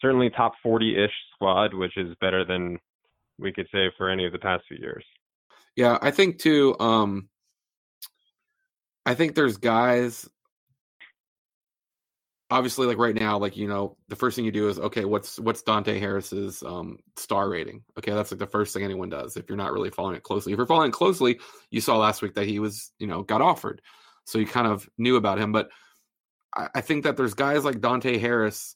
certainly 0.00 0.30
top 0.30 0.52
40-ish 0.64 1.12
squad, 1.34 1.74
which 1.74 1.96
is 1.96 2.14
better 2.20 2.44
than 2.44 2.78
we 3.38 3.52
could 3.52 3.66
say 3.72 3.90
for 3.96 4.08
any 4.08 4.26
of 4.26 4.32
the 4.32 4.38
past 4.38 4.64
few 4.68 4.78
years. 4.78 5.04
Yeah, 5.76 5.98
I 6.02 6.10
think 6.10 6.38
too. 6.38 6.76
Um, 6.78 7.28
I 9.06 9.14
think 9.14 9.34
there's 9.34 9.56
guys. 9.56 10.28
Obviously, 12.50 12.86
like 12.86 12.98
right 12.98 13.14
now, 13.14 13.38
like 13.38 13.56
you 13.56 13.68
know, 13.68 13.96
the 14.08 14.16
first 14.16 14.34
thing 14.34 14.44
you 14.44 14.50
do 14.50 14.68
is 14.68 14.78
okay, 14.78 15.04
what's 15.04 15.38
what's 15.38 15.62
Dante 15.62 15.98
Harris's 15.98 16.62
um, 16.64 16.98
star 17.16 17.48
rating? 17.48 17.82
Okay, 17.98 18.12
that's 18.12 18.32
like 18.32 18.40
the 18.40 18.46
first 18.46 18.74
thing 18.74 18.82
anyone 18.82 19.08
does 19.08 19.36
if 19.36 19.48
you're 19.48 19.56
not 19.56 19.72
really 19.72 19.90
following 19.90 20.16
it 20.16 20.22
closely. 20.22 20.52
If 20.52 20.56
you're 20.56 20.66
following 20.66 20.90
closely, 20.90 21.38
you 21.70 21.80
saw 21.80 21.96
last 21.96 22.22
week 22.22 22.34
that 22.34 22.46
he 22.46 22.58
was, 22.58 22.90
you 22.98 23.06
know, 23.06 23.22
got 23.22 23.40
offered, 23.40 23.82
so 24.24 24.38
you 24.38 24.46
kind 24.46 24.66
of 24.66 24.88
knew 24.98 25.16
about 25.16 25.38
him. 25.38 25.52
But 25.52 25.70
I, 26.56 26.68
I 26.74 26.80
think 26.80 27.04
that 27.04 27.16
there's 27.16 27.34
guys 27.34 27.64
like 27.64 27.80
Dante 27.80 28.18
Harris 28.18 28.74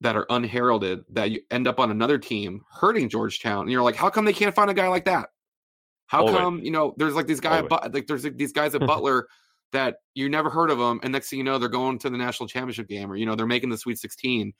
that 0.00 0.14
are 0.14 0.26
unheralded 0.28 1.00
that 1.10 1.30
you 1.30 1.40
end 1.50 1.66
up 1.66 1.80
on 1.80 1.90
another 1.90 2.18
team 2.18 2.62
hurting 2.70 3.08
Georgetown, 3.08 3.62
and 3.62 3.70
you're 3.70 3.82
like, 3.82 3.96
how 3.96 4.10
come 4.10 4.26
they 4.26 4.32
can't 4.34 4.54
find 4.54 4.70
a 4.70 4.74
guy 4.74 4.88
like 4.88 5.06
that? 5.06 5.30
How 6.08 6.20
Always. 6.20 6.36
come 6.36 6.60
you 6.60 6.70
know 6.70 6.94
there's 6.96 7.14
like 7.14 7.26
these 7.26 7.40
guys 7.40 7.64
but 7.68 7.94
like 7.94 8.06
there's 8.06 8.24
like 8.24 8.36
these 8.36 8.52
guys 8.52 8.74
at 8.74 8.80
Butler 8.86 9.28
that 9.72 9.96
you 10.14 10.28
never 10.28 10.50
heard 10.50 10.70
of 10.70 10.78
them, 10.78 11.00
and 11.02 11.12
next 11.12 11.30
thing 11.30 11.38
you 11.38 11.44
know 11.44 11.58
they're 11.58 11.68
going 11.68 11.98
to 12.00 12.10
the 12.10 12.18
national 12.18 12.48
championship 12.48 12.88
game, 12.88 13.10
or 13.10 13.16
you 13.16 13.26
know 13.26 13.34
they're 13.34 13.46
making 13.46 13.70
the 13.70 13.78
Sweet 13.78 13.98
16, 13.98 14.52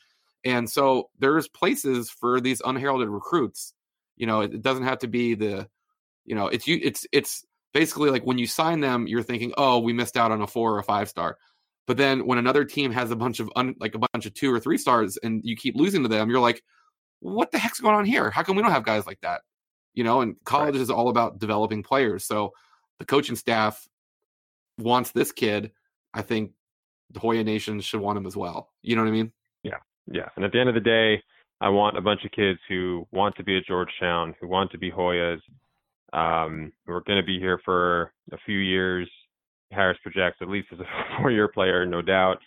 and 0.44 0.68
so 0.68 1.10
there's 1.18 1.48
places 1.48 2.10
for 2.10 2.40
these 2.40 2.62
unheralded 2.64 3.08
recruits. 3.08 3.74
You 4.16 4.26
know, 4.26 4.40
it, 4.40 4.54
it 4.54 4.62
doesn't 4.62 4.84
have 4.84 4.98
to 5.00 5.08
be 5.08 5.34
the, 5.34 5.68
you 6.24 6.34
know, 6.34 6.48
it's 6.48 6.66
you 6.66 6.78
it's 6.82 7.06
it's 7.12 7.44
basically 7.72 8.10
like 8.10 8.24
when 8.24 8.38
you 8.38 8.46
sign 8.46 8.80
them, 8.80 9.06
you're 9.06 9.22
thinking, 9.22 9.52
oh, 9.56 9.78
we 9.78 9.92
missed 9.92 10.16
out 10.16 10.32
on 10.32 10.42
a 10.42 10.46
four 10.46 10.74
or 10.74 10.78
a 10.78 10.84
five 10.84 11.08
star. 11.08 11.36
But 11.86 11.96
then 11.96 12.26
when 12.26 12.38
another 12.38 12.64
team 12.64 12.92
has 12.92 13.10
a 13.10 13.16
bunch 13.16 13.40
of 13.40 13.50
un, 13.56 13.74
like 13.80 13.94
a 13.94 13.98
bunch 14.12 14.26
of 14.26 14.34
two 14.34 14.52
or 14.52 14.60
three 14.60 14.76
stars 14.76 15.18
and 15.22 15.40
you 15.42 15.56
keep 15.56 15.74
losing 15.74 16.02
to 16.02 16.08
them, 16.08 16.28
you're 16.28 16.38
like, 16.38 16.62
what 17.20 17.50
the 17.50 17.58
heck's 17.58 17.80
going 17.80 17.94
on 17.94 18.04
here? 18.04 18.30
How 18.30 18.42
come 18.42 18.56
we 18.56 18.62
don't 18.62 18.72
have 18.72 18.84
guys 18.84 19.06
like 19.06 19.20
that? 19.22 19.40
You 19.94 20.04
know, 20.04 20.20
and 20.20 20.36
college 20.44 20.74
right. 20.74 20.82
is 20.82 20.90
all 20.90 21.08
about 21.08 21.38
developing 21.38 21.82
players. 21.82 22.24
So 22.26 22.52
the 22.98 23.06
coaching 23.06 23.36
staff 23.36 23.87
wants 24.78 25.12
this 25.12 25.32
kid. 25.32 25.72
I 26.14 26.22
think 26.22 26.52
the 27.10 27.20
Hoya 27.20 27.44
Nation 27.44 27.80
should 27.80 28.00
want 28.00 28.18
him 28.18 28.26
as 28.26 28.36
well. 28.36 28.70
You 28.82 28.96
know 28.96 29.02
what 29.02 29.08
I 29.08 29.12
mean? 29.12 29.32
Yeah. 29.62 29.78
Yeah. 30.10 30.28
And 30.36 30.44
at 30.44 30.52
the 30.52 30.60
end 30.60 30.68
of 30.68 30.74
the 30.74 30.80
day, 30.80 31.22
I 31.60 31.68
want 31.68 31.98
a 31.98 32.02
bunch 32.02 32.24
of 32.24 32.30
kids 32.30 32.58
who 32.68 33.06
want 33.12 33.36
to 33.36 33.44
be 33.44 33.56
at 33.56 33.66
Georgetown, 33.66 34.34
who 34.40 34.48
want 34.48 34.70
to 34.72 34.78
be 34.78 34.90
Hoyas, 34.90 35.40
um, 36.12 36.72
who 36.86 36.92
are 36.92 37.02
going 37.02 37.20
to 37.20 37.26
be 37.26 37.38
here 37.38 37.60
for 37.64 38.12
a 38.32 38.38
few 38.46 38.58
years, 38.58 39.10
Harris 39.70 39.98
projects 40.02 40.38
at 40.40 40.48
least 40.48 40.68
as 40.72 40.78
a 40.80 40.84
four-year 41.20 41.48
player, 41.48 41.84
no 41.84 42.00
doubt. 42.00 42.38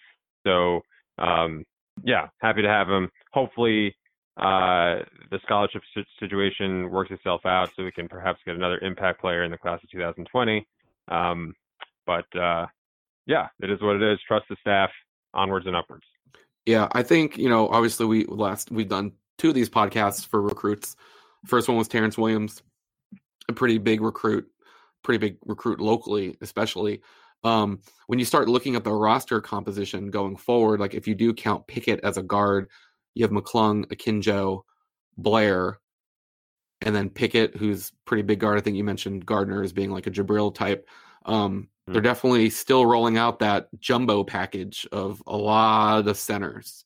So 0.45 0.81
um, 1.17 1.65
yeah, 2.03 2.27
happy 2.39 2.61
to 2.61 2.67
have 2.67 2.87
him. 2.89 3.09
Hopefully, 3.33 3.95
uh, 4.37 5.03
the 5.29 5.39
scholarship 5.43 5.83
situation 6.19 6.89
works 6.89 7.11
itself 7.11 7.41
out, 7.45 7.69
so 7.75 7.83
we 7.83 7.91
can 7.91 8.07
perhaps 8.07 8.39
get 8.45 8.55
another 8.55 8.79
impact 8.79 9.21
player 9.21 9.43
in 9.43 9.51
the 9.51 9.57
class 9.57 9.79
of 9.83 9.89
2020. 9.91 10.65
Um, 11.09 11.53
but 12.05 12.25
uh, 12.37 12.67
yeah, 13.25 13.47
it 13.61 13.69
is 13.69 13.81
what 13.81 13.95
it 13.95 14.03
is. 14.03 14.19
Trust 14.27 14.45
the 14.49 14.57
staff. 14.61 14.89
Onwards 15.33 15.65
and 15.65 15.77
upwards. 15.77 16.03
Yeah, 16.65 16.89
I 16.91 17.03
think 17.03 17.37
you 17.37 17.47
know. 17.47 17.69
Obviously, 17.69 18.05
we 18.05 18.25
last 18.25 18.69
we've 18.69 18.89
done 18.89 19.13
two 19.37 19.49
of 19.49 19.55
these 19.55 19.69
podcasts 19.69 20.27
for 20.27 20.41
recruits. 20.41 20.97
First 21.45 21.69
one 21.69 21.77
was 21.77 21.87
Terrence 21.87 22.17
Williams, 22.17 22.61
a 23.47 23.53
pretty 23.53 23.77
big 23.77 24.01
recruit 24.01 24.51
pretty 25.03 25.17
big 25.17 25.37
recruit 25.45 25.79
locally, 25.79 26.37
especially. 26.41 27.01
Um, 27.43 27.79
when 28.07 28.19
you 28.19 28.25
start 28.25 28.47
looking 28.47 28.75
at 28.75 28.83
the 28.83 28.93
roster 28.93 29.41
composition 29.41 30.11
going 30.11 30.35
forward, 30.37 30.79
like 30.79 30.93
if 30.93 31.07
you 31.07 31.15
do 31.15 31.33
count 31.33 31.67
Pickett 31.67 32.01
as 32.03 32.17
a 32.17 32.23
guard, 32.23 32.69
you 33.15 33.23
have 33.23 33.31
McClung, 33.31 33.85
Akinjo, 33.87 34.61
Blair, 35.17 35.79
and 36.81 36.95
then 36.95 37.09
Pickett, 37.09 37.55
who's 37.57 37.91
pretty 38.05 38.23
big 38.23 38.39
guard. 38.39 38.57
I 38.57 38.61
think 38.61 38.77
you 38.77 38.83
mentioned 38.83 39.25
Gardner 39.25 39.63
as 39.63 39.73
being 39.73 39.91
like 39.91 40.07
a 40.07 40.11
Jabril 40.11 40.53
type. 40.53 40.87
Um, 41.25 41.63
mm-hmm. 41.63 41.93
They're 41.93 42.01
definitely 42.01 42.49
still 42.49 42.85
rolling 42.85 43.17
out 43.17 43.39
that 43.39 43.67
jumbo 43.79 44.23
package 44.23 44.87
of 44.91 45.21
a 45.27 45.35
lot 45.37 46.07
of 46.07 46.17
centers. 46.17 46.85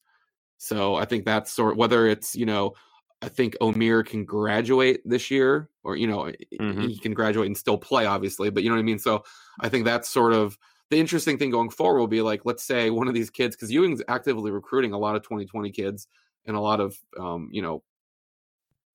So 0.57 0.95
I 0.95 1.05
think 1.05 1.25
that's 1.25 1.51
sort 1.51 1.77
whether 1.77 2.07
it's 2.07 2.35
you 2.35 2.45
know 2.45 2.73
I 3.21 3.29
think 3.29 3.55
Omer 3.59 4.03
can 4.03 4.25
graduate 4.25 5.01
this 5.05 5.31
year, 5.31 5.69
or 5.83 5.95
you 5.95 6.07
know, 6.07 6.31
mm-hmm. 6.59 6.81
he 6.81 6.97
can 6.97 7.13
graduate 7.13 7.47
and 7.47 7.57
still 7.57 7.77
play, 7.77 8.05
obviously. 8.05 8.49
But 8.49 8.63
you 8.63 8.69
know 8.69 8.75
what 8.75 8.81
I 8.81 8.85
mean. 8.85 8.99
So 8.99 9.23
I 9.59 9.69
think 9.69 9.85
that's 9.85 10.09
sort 10.09 10.33
of 10.33 10.57
the 10.91 10.99
interesting 10.99 11.37
thing 11.37 11.49
going 11.49 11.69
forward. 11.71 11.99
Will 11.99 12.07
be 12.07 12.21
like, 12.21 12.41
let's 12.45 12.63
say 12.63 12.89
one 12.89 13.07
of 13.07 13.13
these 13.13 13.29
kids, 13.29 13.55
because 13.55 13.71
Ewing's 13.71 14.03
actively 14.07 14.51
recruiting 14.51 14.93
a 14.93 14.97
lot 14.97 15.15
of 15.15 15.23
2020 15.23 15.71
kids 15.71 16.07
and 16.45 16.55
a 16.55 16.59
lot 16.59 16.79
of 16.79 16.97
um, 17.19 17.49
you 17.51 17.61
know 17.61 17.83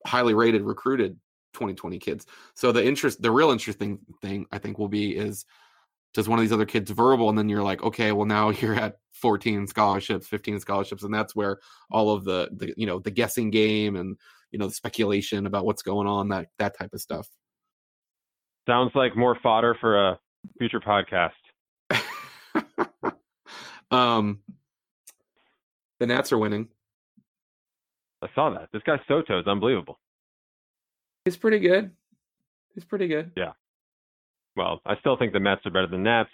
highly 0.06 0.34
rated 0.34 0.62
recruited 0.62 1.18
2020 1.52 1.98
kids. 1.98 2.26
So 2.54 2.72
the 2.72 2.84
interest, 2.84 3.22
the 3.22 3.30
real 3.30 3.50
interesting 3.50 3.98
thing 4.22 4.46
I 4.52 4.58
think 4.58 4.78
will 4.78 4.88
be 4.88 5.16
is 5.16 5.44
does 6.14 6.28
one 6.28 6.38
of 6.38 6.42
these 6.42 6.52
other 6.52 6.66
kids 6.66 6.90
verbal? 6.90 7.28
And 7.28 7.38
then 7.38 7.48
you're 7.48 7.62
like 7.62 7.82
okay 7.82 8.12
well 8.12 8.26
now 8.26 8.50
you're 8.60 8.74
at 8.74 8.96
14 9.12 9.66
scholarships 9.66 10.26
15 10.28 10.60
scholarships 10.60 11.02
and 11.02 11.12
that's 11.12 11.36
where 11.36 11.58
all 11.90 12.10
of 12.10 12.24
the 12.24 12.48
the 12.56 12.72
you 12.76 12.86
know 12.86 12.98
the 13.00 13.10
guessing 13.10 13.50
game 13.50 13.96
and 13.96 14.16
you 14.50 14.58
know 14.58 14.66
the 14.66 14.74
speculation 14.74 15.46
about 15.46 15.66
what's 15.66 15.82
going 15.82 16.06
on 16.06 16.28
that 16.28 16.48
that 16.58 16.78
type 16.78 16.90
of 16.92 17.00
stuff. 17.00 17.28
Sounds 18.68 18.92
like 18.94 19.16
more 19.16 19.36
fodder 19.42 19.76
for 19.80 20.10
a 20.10 20.18
future 20.58 20.80
podcast. 20.80 21.30
Um 23.90 24.40
the 25.98 26.06
nats 26.06 26.32
are 26.32 26.38
winning. 26.38 26.68
I 28.22 28.28
saw 28.34 28.50
that. 28.50 28.68
This 28.72 28.82
guy 28.86 29.00
Soto 29.08 29.40
is 29.40 29.46
unbelievable 29.48 29.98
he's 31.24 31.36
pretty 31.36 31.58
good 31.58 31.90
he's 32.74 32.84
pretty 32.84 33.08
good 33.08 33.30
yeah 33.36 33.52
well, 34.56 34.80
I 34.84 34.96
still 35.00 35.16
think 35.16 35.32
the 35.32 35.40
Mets 35.40 35.64
are 35.64 35.70
better 35.70 35.86
than 35.86 36.02
Nats, 36.02 36.30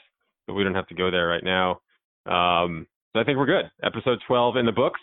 but 0.46 0.54
we 0.54 0.64
don't 0.64 0.74
have 0.74 0.88
to 0.88 0.94
go 0.94 1.10
there 1.10 1.26
right 1.26 1.44
now. 1.44 1.80
Um, 2.26 2.86
so 3.12 3.20
I 3.20 3.24
think 3.24 3.38
we're 3.38 3.46
good. 3.46 3.70
Episode 3.82 4.18
12 4.26 4.56
in 4.56 4.66
the 4.66 4.72
books. 4.72 5.00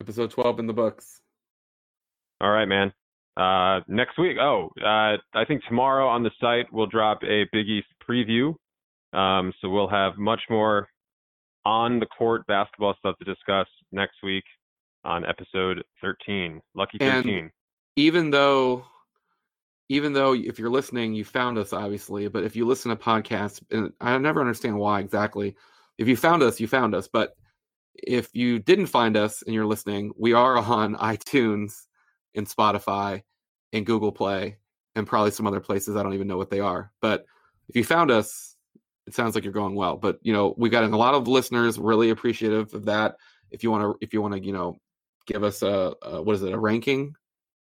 Episode 0.00 0.30
12 0.30 0.60
in 0.60 0.66
the 0.66 0.72
books. 0.72 1.20
All 2.40 2.50
right, 2.50 2.66
man. 2.66 2.92
Uh, 3.36 3.80
next 3.88 4.18
week, 4.18 4.36
oh, 4.40 4.70
uh, 4.80 5.16
I 5.34 5.44
think 5.46 5.62
tomorrow 5.68 6.06
on 6.06 6.22
the 6.22 6.30
site 6.40 6.66
we'll 6.72 6.86
drop 6.86 7.22
a 7.24 7.44
Big 7.52 7.68
East 7.68 7.88
preview. 8.08 8.54
Um, 9.12 9.52
so 9.60 9.68
we'll 9.68 9.88
have 9.88 10.16
much 10.16 10.40
more 10.48 10.88
on 11.64 11.98
the 11.98 12.06
court 12.06 12.46
basketball 12.46 12.94
stuff 12.98 13.18
to 13.18 13.24
discuss 13.24 13.66
next 13.92 14.16
week 14.22 14.44
on 15.04 15.24
episode 15.26 15.82
13. 16.00 16.60
Lucky 16.74 16.98
13. 16.98 17.38
And 17.38 17.50
even 17.96 18.30
though 18.30 18.84
even 19.88 20.12
though 20.12 20.34
if 20.34 20.58
you're 20.58 20.70
listening, 20.70 21.14
you 21.14 21.24
found 21.24 21.58
us 21.58 21.72
obviously, 21.72 22.28
but 22.28 22.44
if 22.44 22.56
you 22.56 22.66
listen 22.66 22.90
to 22.90 22.96
podcasts, 22.96 23.60
and 23.70 23.92
I 24.00 24.16
never 24.18 24.40
understand 24.40 24.78
why 24.78 25.00
exactly. 25.00 25.56
If 25.98 26.08
you 26.08 26.16
found 26.16 26.42
us, 26.42 26.58
you 26.58 26.66
found 26.66 26.94
us. 26.94 27.06
But 27.06 27.36
if 27.94 28.28
you 28.34 28.58
didn't 28.58 28.86
find 28.86 29.16
us 29.16 29.42
and 29.42 29.54
you're 29.54 29.66
listening, 29.66 30.12
we 30.18 30.32
are 30.32 30.56
on 30.58 30.96
iTunes 30.96 31.82
and 32.34 32.46
Spotify 32.46 33.22
and 33.72 33.86
Google 33.86 34.12
Play 34.12 34.56
and 34.94 35.06
probably 35.06 35.30
some 35.30 35.46
other 35.46 35.60
places. 35.60 35.96
I 35.96 36.02
don't 36.02 36.14
even 36.14 36.28
know 36.28 36.36
what 36.36 36.50
they 36.50 36.60
are. 36.60 36.90
But 37.00 37.24
if 37.68 37.76
you 37.76 37.84
found 37.84 38.10
us, 38.10 38.56
it 39.06 39.14
sounds 39.14 39.34
like 39.34 39.44
you're 39.44 39.52
going 39.52 39.74
well. 39.74 39.96
But 39.96 40.18
you 40.22 40.32
know, 40.32 40.54
we've 40.56 40.72
gotten 40.72 40.92
a 40.92 40.98
lot 40.98 41.14
of 41.14 41.28
listeners, 41.28 41.78
really 41.78 42.10
appreciative 42.10 42.72
of 42.74 42.86
that. 42.86 43.16
If 43.50 43.62
you 43.62 43.70
want 43.70 43.82
to, 43.82 43.98
if 44.00 44.12
you 44.12 44.22
want 44.22 44.34
to, 44.34 44.40
you 44.42 44.52
know, 44.52 44.78
give 45.26 45.44
us 45.44 45.62
a, 45.62 45.94
a 46.02 46.22
what 46.22 46.36
is 46.36 46.42
it, 46.42 46.52
a 46.52 46.58
ranking? 46.58 47.14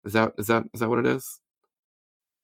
Is 0.08 0.14
that 0.14 0.32
is 0.38 0.46
that 0.46 0.64
is 0.72 0.80
that 0.80 0.88
what 0.88 0.98
it 0.98 1.06
is? 1.06 1.38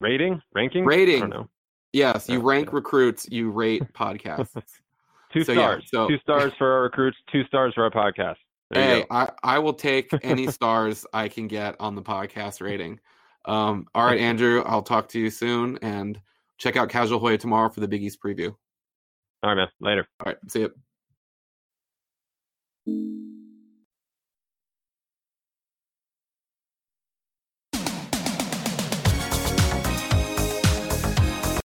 rating, 0.00 0.42
ranking, 0.54 0.84
rating. 0.84 1.16
I 1.16 1.20
don't 1.20 1.30
know. 1.30 1.48
Yes, 1.94 2.28
you 2.28 2.40
rank 2.40 2.68
okay. 2.68 2.74
recruits, 2.74 3.26
you 3.30 3.50
rate 3.50 3.82
podcasts. 3.94 4.52
Two 5.32 5.44
So, 5.44 5.52
yeah, 5.52 5.58
stars. 5.58 5.84
so- 5.90 6.08
Two 6.08 6.18
stars 6.18 6.52
for 6.58 6.70
our 6.70 6.82
recruits. 6.82 7.16
Two 7.32 7.42
stars 7.44 7.72
for 7.74 7.84
our 7.84 7.90
podcast. 7.90 8.36
There 8.70 8.82
hey. 8.96 9.06
I, 9.10 9.30
I 9.42 9.58
will 9.60 9.72
take 9.72 10.10
any 10.22 10.46
stars 10.58 11.06
I 11.14 11.28
can 11.28 11.48
get 11.48 11.76
on 11.80 11.94
the 11.94 12.02
podcast 12.02 12.60
rating. 12.60 13.00
Um, 13.46 13.86
all 13.94 14.04
right, 14.04 14.20
Andrew, 14.20 14.62
I'll 14.66 14.82
talk 14.82 15.08
to 15.10 15.18
you 15.20 15.30
soon 15.30 15.78
and 15.80 16.20
check 16.58 16.76
out 16.76 16.90
Casual 16.90 17.18
Hoya 17.18 17.38
tomorrow 17.38 17.70
for 17.70 17.80
the 17.80 17.88
Big 17.88 18.02
East 18.02 18.18
preview. 18.22 18.54
All 19.42 19.50
right, 19.50 19.54
man. 19.54 19.68
Later. 19.80 20.06
All 20.20 20.32
right, 20.32 20.38
see 20.50 20.66
you. 22.86 23.23